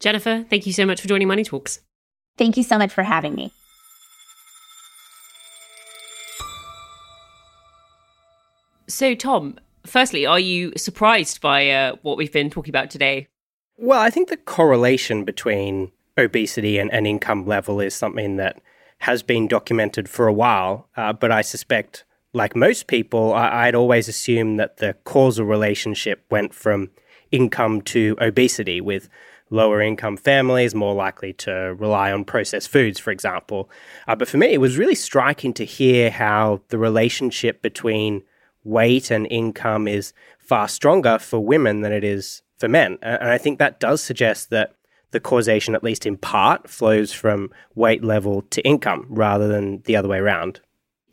Jennifer, 0.00 0.44
thank 0.50 0.66
you 0.66 0.72
so 0.72 0.84
much 0.84 1.00
for 1.00 1.06
joining 1.06 1.28
Money 1.28 1.44
Talks. 1.44 1.78
Thank 2.36 2.56
you 2.56 2.64
so 2.64 2.76
much 2.76 2.92
for 2.92 3.04
having 3.04 3.36
me. 3.36 3.52
So, 8.88 9.14
Tom, 9.14 9.58
firstly, 9.86 10.26
are 10.26 10.40
you 10.40 10.72
surprised 10.76 11.40
by 11.40 11.70
uh, 11.70 11.96
what 12.02 12.16
we've 12.16 12.32
been 12.32 12.50
talking 12.50 12.70
about 12.70 12.90
today? 12.90 13.28
Well, 13.76 14.00
I 14.00 14.10
think 14.10 14.28
the 14.28 14.36
correlation 14.36 15.24
between 15.24 15.92
obesity 16.16 16.78
and, 16.78 16.92
and 16.92 17.06
income 17.06 17.46
level 17.46 17.80
is 17.80 17.94
something 17.94 18.36
that 18.36 18.60
has 18.98 19.22
been 19.22 19.48
documented 19.48 20.08
for 20.08 20.26
a 20.26 20.32
while, 20.32 20.88
uh, 20.96 21.12
but 21.12 21.30
I 21.30 21.42
suspect, 21.42 22.04
like 22.32 22.54
most 22.54 22.86
people, 22.86 23.34
I, 23.34 23.66
I'd 23.66 23.74
always 23.74 24.08
assumed 24.08 24.58
that 24.60 24.76
the 24.78 24.94
causal 25.04 25.44
relationship 25.44 26.24
went 26.30 26.54
from 26.54 26.90
income 27.30 27.82
to 27.82 28.16
obesity, 28.20 28.80
with 28.80 29.08
lower 29.50 29.80
income 29.80 30.16
families 30.16 30.74
more 30.74 30.94
likely 30.94 31.32
to 31.32 31.74
rely 31.78 32.12
on 32.12 32.24
processed 32.24 32.68
foods, 32.68 32.98
for 32.98 33.10
example. 33.10 33.68
Uh, 34.08 34.14
but 34.14 34.28
for 34.28 34.36
me, 34.38 34.48
it 34.48 34.60
was 34.60 34.78
really 34.78 34.94
striking 34.94 35.52
to 35.54 35.64
hear 35.64 36.10
how 36.10 36.60
the 36.68 36.78
relationship 36.78 37.60
between 37.60 38.22
weight 38.64 39.10
and 39.10 39.26
income 39.30 39.86
is 39.86 40.12
far 40.38 40.68
stronger 40.68 41.18
for 41.18 41.38
women 41.38 41.82
than 41.82 41.92
it 41.92 42.04
is 42.04 42.42
for 42.58 42.68
men. 42.68 42.98
And 43.02 43.28
I 43.30 43.38
think 43.38 43.58
that 43.58 43.80
does 43.80 44.02
suggest 44.02 44.50
that 44.50 44.74
the 45.10 45.20
causation, 45.20 45.74
at 45.74 45.84
least 45.84 46.06
in 46.06 46.16
part, 46.16 46.68
flows 46.68 47.12
from 47.12 47.50
weight 47.74 48.02
level 48.02 48.42
to 48.50 48.60
income 48.62 49.06
rather 49.08 49.46
than 49.46 49.82
the 49.82 49.96
other 49.96 50.08
way 50.08 50.18
around. 50.18 50.60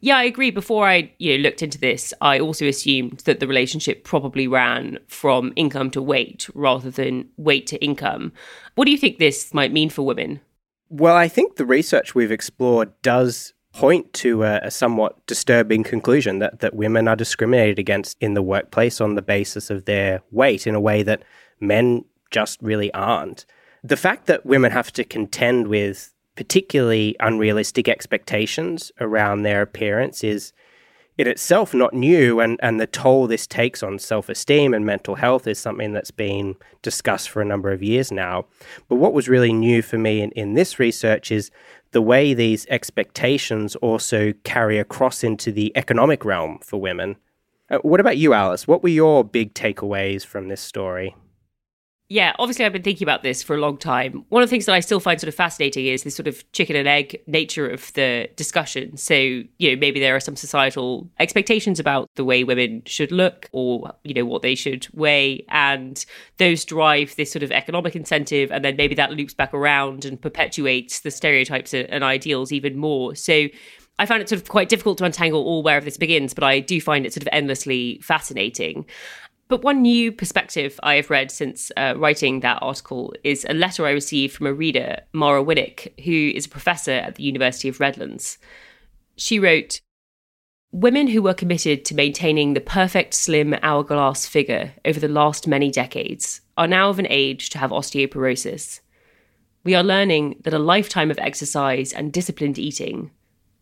Yeah, 0.03 0.17
I 0.17 0.23
agree. 0.23 0.49
Before 0.49 0.87
I 0.87 1.11
you 1.19 1.37
know, 1.37 1.43
looked 1.43 1.61
into 1.61 1.77
this, 1.77 2.11
I 2.19 2.39
also 2.39 2.65
assumed 2.65 3.19
that 3.25 3.39
the 3.39 3.47
relationship 3.47 4.03
probably 4.03 4.47
ran 4.47 4.97
from 5.07 5.53
income 5.55 5.91
to 5.91 6.01
weight 6.01 6.49
rather 6.55 6.89
than 6.89 7.29
weight 7.37 7.67
to 7.67 7.83
income. 7.83 8.33
What 8.73 8.85
do 8.85 8.91
you 8.91 8.97
think 8.97 9.19
this 9.19 9.53
might 9.53 9.71
mean 9.71 9.91
for 9.91 10.01
women? 10.01 10.41
Well, 10.89 11.15
I 11.15 11.27
think 11.27 11.55
the 11.55 11.65
research 11.65 12.15
we've 12.15 12.31
explored 12.31 12.99
does 13.03 13.53
point 13.73 14.11
to 14.13 14.43
a, 14.43 14.59
a, 14.63 14.71
somewhat 14.71 15.25
disturbing 15.27 15.83
conclusion 15.83 16.39
that, 16.39 16.59
that 16.59 16.75
women 16.75 17.07
are 17.07 17.15
discriminated 17.15 17.79
against 17.79 18.17
in 18.19 18.33
the 18.33 18.41
workplace 18.41 18.99
on 18.99 19.15
the 19.15 19.21
basis 19.21 19.69
of 19.69 19.85
their 19.85 20.21
weight 20.31 20.67
in 20.67 20.75
a 20.75 20.79
way 20.79 21.03
that 21.03 21.23
men 21.59 22.03
just 22.31 22.61
really 22.61 22.93
aren't. 22.93 23.45
The 23.83 23.97
fact 23.97 24.27
that 24.27 24.45
women 24.45 24.71
have 24.71 24.91
to 24.93 25.03
contend 25.03 25.67
with 25.67 26.13
particularly 26.35 27.15
unrealistic 27.19 27.87
expectations 27.87 28.91
around 28.99 29.43
their 29.43 29.61
appearance 29.61 30.23
is 30.23 30.53
in 31.21 31.27
itself 31.27 31.73
not 31.73 31.93
new 31.93 32.39
and, 32.39 32.59
and 32.63 32.79
the 32.79 32.87
toll 32.87 33.27
this 33.27 33.45
takes 33.45 33.83
on 33.83 33.99
self-esteem 33.99 34.73
and 34.73 34.85
mental 34.85 35.15
health 35.15 35.45
is 35.45 35.59
something 35.59 35.93
that's 35.93 36.09
been 36.09 36.55
discussed 36.81 37.29
for 37.29 37.41
a 37.41 37.45
number 37.45 37.71
of 37.71 37.83
years 37.83 38.11
now. 38.11 38.45
But 38.89 38.95
what 38.95 39.13
was 39.13 39.29
really 39.29 39.53
new 39.53 39.83
for 39.83 39.99
me 39.99 40.21
in, 40.21 40.31
in 40.31 40.55
this 40.55 40.79
research 40.79 41.31
is 41.31 41.51
the 41.91 42.01
way 42.01 42.33
these 42.33 42.65
expectations 42.67 43.75
also 43.77 44.33
carry 44.43 44.79
across 44.79 45.23
into 45.23 45.51
the 45.51 45.71
economic 45.75 46.25
realm 46.25 46.57
for 46.63 46.81
women. 46.81 47.17
Uh, 47.69 47.77
what 47.79 47.99
about 47.99 48.17
you, 48.17 48.33
Alice? 48.33 48.67
What 48.67 48.81
were 48.81 48.89
your 48.89 49.23
big 49.23 49.53
takeaways 49.53 50.25
from 50.25 50.47
this 50.47 50.61
story? 50.61 51.15
Yeah, 52.11 52.33
obviously 52.39 52.65
I've 52.65 52.73
been 52.73 52.83
thinking 52.83 53.05
about 53.05 53.23
this 53.23 53.41
for 53.41 53.55
a 53.55 53.59
long 53.59 53.77
time. 53.77 54.25
One 54.27 54.43
of 54.43 54.49
the 54.49 54.51
things 54.51 54.65
that 54.65 54.75
I 54.75 54.81
still 54.81 54.99
find 54.99 55.17
sort 55.17 55.29
of 55.29 55.33
fascinating 55.33 55.85
is 55.85 56.03
this 56.03 56.13
sort 56.13 56.27
of 56.27 56.43
chicken 56.51 56.75
and 56.75 56.85
egg 56.85 57.21
nature 57.25 57.69
of 57.69 57.93
the 57.93 58.29
discussion. 58.35 58.97
So, 58.97 59.13
you 59.15 59.71
know, 59.71 59.77
maybe 59.77 60.01
there 60.01 60.13
are 60.13 60.19
some 60.19 60.35
societal 60.35 61.09
expectations 61.21 61.79
about 61.79 62.09
the 62.15 62.25
way 62.25 62.43
women 62.43 62.81
should 62.85 63.13
look 63.13 63.47
or, 63.53 63.93
you 64.03 64.13
know, 64.13 64.25
what 64.25 64.41
they 64.41 64.55
should 64.55 64.89
weigh. 64.93 65.45
And 65.47 66.05
those 66.35 66.65
drive 66.65 67.15
this 67.15 67.31
sort 67.31 67.43
of 67.43 67.51
economic 67.53 67.95
incentive. 67.95 68.51
And 68.51 68.65
then 68.65 68.75
maybe 68.75 68.93
that 68.95 69.11
loops 69.11 69.33
back 69.33 69.53
around 69.53 70.03
and 70.03 70.21
perpetuates 70.21 70.99
the 70.99 71.11
stereotypes 71.11 71.73
and 71.73 72.03
ideals 72.03 72.51
even 72.51 72.77
more. 72.77 73.15
So, 73.15 73.47
I 73.99 74.05
found 74.05 74.21
it 74.21 74.29
sort 74.29 74.41
of 74.41 74.49
quite 74.49 74.67
difficult 74.67 74.97
to 74.97 75.05
untangle 75.05 75.43
all 75.43 75.61
where 75.61 75.79
this 75.79 75.95
begins, 75.95 76.33
but 76.33 76.43
I 76.43 76.59
do 76.59 76.81
find 76.81 77.05
it 77.05 77.13
sort 77.13 77.21
of 77.21 77.29
endlessly 77.31 77.99
fascinating. 78.01 78.85
But 79.51 79.63
one 79.63 79.81
new 79.81 80.13
perspective 80.13 80.79
I 80.81 80.95
have 80.95 81.09
read 81.09 81.29
since 81.29 81.73
uh, 81.75 81.95
writing 81.97 82.39
that 82.39 82.59
article 82.61 83.13
is 83.21 83.45
a 83.49 83.53
letter 83.53 83.85
I 83.85 83.89
received 83.89 84.33
from 84.33 84.47
a 84.47 84.53
reader, 84.53 85.01
Mara 85.11 85.43
Winnick, 85.43 85.91
who 86.05 86.31
is 86.33 86.45
a 86.45 86.49
professor 86.49 86.93
at 86.93 87.15
the 87.15 87.23
University 87.23 87.67
of 87.67 87.81
Redlands. 87.81 88.37
She 89.17 89.39
wrote, 89.39 89.81
Women 90.71 91.07
who 91.07 91.21
were 91.21 91.33
committed 91.33 91.83
to 91.83 91.95
maintaining 91.95 92.53
the 92.53 92.61
perfect 92.61 93.13
slim 93.13 93.53
hourglass 93.61 94.25
figure 94.25 94.71
over 94.85 95.01
the 95.01 95.09
last 95.09 95.49
many 95.49 95.69
decades 95.69 96.39
are 96.57 96.65
now 96.65 96.89
of 96.89 96.97
an 96.97 97.07
age 97.09 97.49
to 97.49 97.57
have 97.57 97.71
osteoporosis. 97.71 98.79
We 99.65 99.75
are 99.75 99.83
learning 99.83 100.37
that 100.45 100.53
a 100.53 100.59
lifetime 100.59 101.11
of 101.11 101.19
exercise 101.19 101.91
and 101.91 102.13
disciplined 102.13 102.57
eating, 102.57 103.11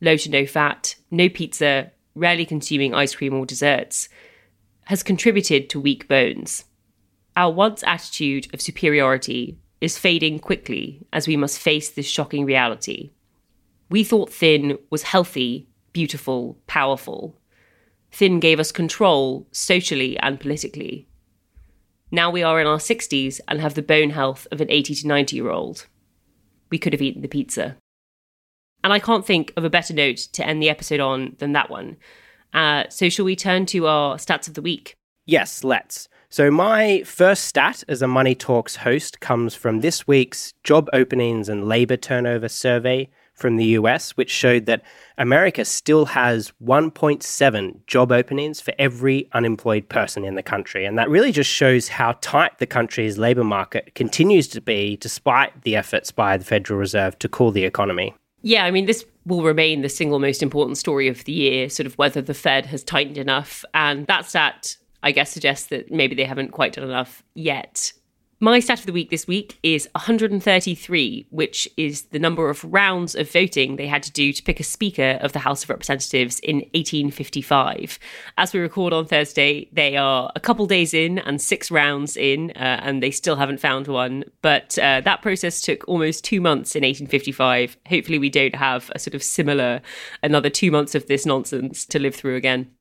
low 0.01 0.17
to 0.17 0.29
no 0.29 0.45
fat, 0.45 0.97
no 1.09 1.29
pizza, 1.29 1.93
rarely 2.13 2.45
consuming 2.45 2.93
ice 2.93 3.15
cream 3.15 3.33
or 3.33 3.47
desserts, 3.47 4.07
has 4.89 5.03
contributed 5.03 5.69
to 5.69 5.79
weak 5.79 6.07
bones. 6.07 6.65
Our 7.35 7.53
once 7.53 7.83
attitude 7.83 8.51
of 8.55 8.59
superiority 8.59 9.59
is 9.81 9.99
fading 9.99 10.39
quickly 10.39 11.05
as 11.13 11.27
we 11.27 11.37
must 11.37 11.59
face 11.59 11.91
this 11.91 12.07
shocking 12.07 12.43
reality. 12.43 13.11
We 13.91 14.03
thought 14.03 14.33
thin 14.33 14.79
was 14.89 15.03
healthy, 15.03 15.69
beautiful, 15.93 16.57
powerful. 16.65 17.37
Thin 18.11 18.39
gave 18.39 18.59
us 18.59 18.71
control 18.71 19.47
socially 19.51 20.17
and 20.21 20.39
politically. 20.39 21.07
Now 22.09 22.31
we 22.31 22.41
are 22.41 22.59
in 22.59 22.65
our 22.65 22.79
60s 22.79 23.39
and 23.47 23.61
have 23.61 23.75
the 23.75 23.83
bone 23.83 24.09
health 24.09 24.47
of 24.51 24.59
an 24.59 24.71
80 24.71 24.95
to 24.95 25.07
90 25.07 25.35
year 25.35 25.51
old. 25.51 25.85
We 26.71 26.79
could 26.79 26.93
have 26.93 27.01
eaten 27.03 27.21
the 27.21 27.27
pizza. 27.27 27.77
And 28.83 28.91
I 28.91 28.97
can't 28.97 29.23
think 29.23 29.53
of 29.55 29.63
a 29.63 29.69
better 29.69 29.93
note 29.93 30.17
to 30.33 30.43
end 30.43 30.63
the 30.63 30.69
episode 30.71 30.99
on 30.99 31.35
than 31.37 31.51
that 31.51 31.69
one. 31.69 31.97
Uh, 32.53 32.83
so, 32.89 33.09
shall 33.09 33.25
we 33.25 33.35
turn 33.35 33.65
to 33.67 33.87
our 33.87 34.17
stats 34.17 34.47
of 34.47 34.53
the 34.53 34.61
week? 34.61 34.95
Yes, 35.25 35.63
let's. 35.63 36.09
So, 36.29 36.49
my 36.51 37.03
first 37.03 37.45
stat 37.45 37.83
as 37.87 38.01
a 38.01 38.07
Money 38.07 38.35
Talks 38.35 38.77
host 38.77 39.19
comes 39.19 39.55
from 39.55 39.81
this 39.81 40.07
week's 40.07 40.53
Job 40.63 40.89
Openings 40.93 41.49
and 41.49 41.67
Labor 41.67 41.97
Turnover 41.97 42.49
Survey 42.49 43.09
from 43.39 43.55
the 43.55 43.65
US, 43.65 44.11
which 44.11 44.29
showed 44.29 44.65
that 44.65 44.83
America 45.17 45.65
still 45.65 46.05
has 46.05 46.51
1.7 46.63 47.85
job 47.87 48.11
openings 48.11 48.61
for 48.61 48.73
every 48.77 49.27
unemployed 49.33 49.89
person 49.89 50.23
in 50.23 50.35
the 50.35 50.43
country. 50.43 50.85
And 50.85 50.97
that 50.99 51.09
really 51.09 51.31
just 51.31 51.49
shows 51.49 51.87
how 51.87 52.17
tight 52.21 52.59
the 52.59 52.67
country's 52.67 53.17
labor 53.17 53.43
market 53.43 53.95
continues 53.95 54.47
to 54.49 54.61
be, 54.61 54.97
despite 54.97 55.63
the 55.63 55.75
efforts 55.75 56.11
by 56.11 56.37
the 56.37 56.45
Federal 56.45 56.79
Reserve 56.79 57.17
to 57.19 57.29
cool 57.29 57.51
the 57.51 57.63
economy. 57.63 58.13
Yeah, 58.41 58.65
I 58.65 58.71
mean, 58.71 58.85
this 58.85 59.05
will 59.25 59.43
remain 59.43 59.81
the 59.81 59.89
single 59.89 60.19
most 60.19 60.41
important 60.41 60.77
story 60.77 61.07
of 61.07 61.23
the 61.25 61.31
year, 61.31 61.69
sort 61.69 61.85
of 61.85 61.97
whether 61.97 62.21
the 62.21 62.33
Fed 62.33 62.65
has 62.67 62.83
tightened 62.83 63.17
enough. 63.17 63.65
And 63.73 64.07
that 64.07 64.25
stat, 64.25 64.77
I 65.03 65.11
guess, 65.11 65.31
suggests 65.31 65.67
that 65.67 65.91
maybe 65.91 66.15
they 66.15 66.25
haven't 66.25 66.51
quite 66.51 66.73
done 66.73 66.85
enough 66.85 67.23
yet. 67.35 67.93
My 68.41 68.61
stat 68.61 68.79
of 68.79 68.85
the 68.85 68.93
week 68.93 69.09
this 69.09 69.27
week 69.27 69.59
is 69.63 69.89
133, 69.95 71.27
which 71.29 71.67
is 71.75 72.03
the 72.03 72.19
number 72.19 72.49
of 72.49 72.63
rounds 72.63 73.13
of 73.13 73.29
voting 73.29 73.75
they 73.75 73.87
had 73.87 74.01
to 74.03 74.13
do 74.13 74.31
to 74.31 74.41
pick 74.41 74.61
a 74.61 74.63
Speaker 74.63 75.19
of 75.19 75.33
the 75.33 75.39
House 75.39 75.63
of 75.63 75.69
Representatives 75.69 76.39
in 76.39 76.59
1855. 76.73 77.99
As 78.37 78.53
we 78.53 78.61
record 78.61 78.93
on 78.93 79.07
Thursday, 79.07 79.67
they 79.73 79.97
are 79.97 80.31
a 80.37 80.39
couple 80.39 80.67
days 80.67 80.93
in 80.93 81.19
and 81.19 81.41
six 81.41 81.69
rounds 81.69 82.15
in, 82.15 82.51
uh, 82.51 82.79
and 82.81 83.03
they 83.03 83.11
still 83.11 83.35
haven't 83.35 83.59
found 83.59 83.89
one. 83.89 84.23
But 84.41 84.79
uh, 84.79 85.01
that 85.01 85.21
process 85.21 85.59
took 85.61 85.85
almost 85.89 86.23
two 86.23 86.39
months 86.39 86.77
in 86.77 86.83
1855. 86.83 87.75
Hopefully, 87.89 88.19
we 88.19 88.29
don't 88.29 88.55
have 88.55 88.89
a 88.95 88.99
sort 88.99 89.15
of 89.15 89.23
similar, 89.23 89.81
another 90.23 90.49
two 90.49 90.71
months 90.71 90.95
of 90.95 91.07
this 91.07 91.25
nonsense 91.25 91.85
to 91.87 91.99
live 91.99 92.15
through 92.15 92.37
again. 92.37 92.71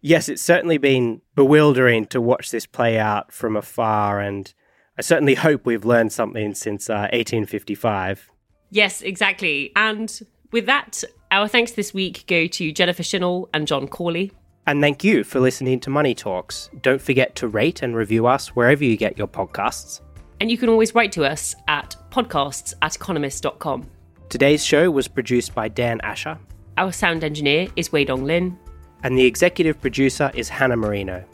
Yes, 0.00 0.28
it's 0.28 0.42
certainly 0.42 0.78
been 0.78 1.22
bewildering 1.34 2.06
to 2.06 2.20
watch 2.20 2.52
this 2.52 2.66
play 2.66 3.00
out 3.00 3.32
from 3.32 3.56
afar, 3.56 4.20
and 4.20 4.54
I 4.98 5.02
certainly 5.02 5.36
hope 5.36 5.64
we've 5.64 5.84
learned 5.84 6.12
something 6.12 6.54
since 6.54 6.90
uh, 6.90 7.08
1855. 7.12 8.28
Yes, 8.70 9.00
exactly. 9.00 9.70
And 9.76 10.20
with 10.50 10.66
that, 10.66 11.04
our 11.30 11.46
thanks 11.46 11.72
this 11.72 11.94
week 11.94 12.24
go 12.26 12.48
to 12.48 12.72
Jennifer 12.72 13.04
Shinall 13.04 13.48
and 13.54 13.68
John 13.68 13.86
Cawley. 13.86 14.32
And 14.66 14.82
thank 14.82 15.04
you 15.04 15.22
for 15.22 15.38
listening 15.38 15.78
to 15.80 15.90
Money 15.90 16.16
Talks. 16.16 16.68
Don't 16.82 17.00
forget 17.00 17.36
to 17.36 17.46
rate 17.46 17.80
and 17.80 17.94
review 17.94 18.26
us 18.26 18.48
wherever 18.48 18.84
you 18.84 18.96
get 18.96 19.16
your 19.16 19.28
podcasts. 19.28 20.00
And 20.40 20.50
you 20.50 20.58
can 20.58 20.68
always 20.68 20.94
write 20.94 21.12
to 21.12 21.24
us 21.24 21.54
at 21.68 21.94
podcasts 22.10 22.74
at 22.82 22.96
economist.com. 22.96 23.88
Today's 24.28 24.64
show 24.64 24.90
was 24.90 25.06
produced 25.06 25.54
by 25.54 25.68
Dan 25.68 26.00
Asher. 26.02 26.38
Our 26.76 26.90
sound 26.90 27.22
engineer 27.22 27.68
is 27.76 27.92
Wei 27.92 28.04
Dong 28.04 28.24
Lin. 28.24 28.58
And 29.04 29.16
the 29.16 29.24
executive 29.24 29.80
producer 29.80 30.32
is 30.34 30.48
Hannah 30.48 30.76
Mariner. 30.76 31.24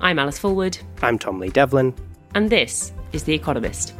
I'm 0.00 0.18
Alice 0.18 0.38
Fulwood. 0.38 0.78
I'm 1.02 1.18
Tom 1.18 1.38
Lee 1.38 1.50
Devlin. 1.50 1.94
And 2.36 2.50
this 2.50 2.92
is 3.14 3.24
The 3.24 3.32
Economist. 3.32 3.94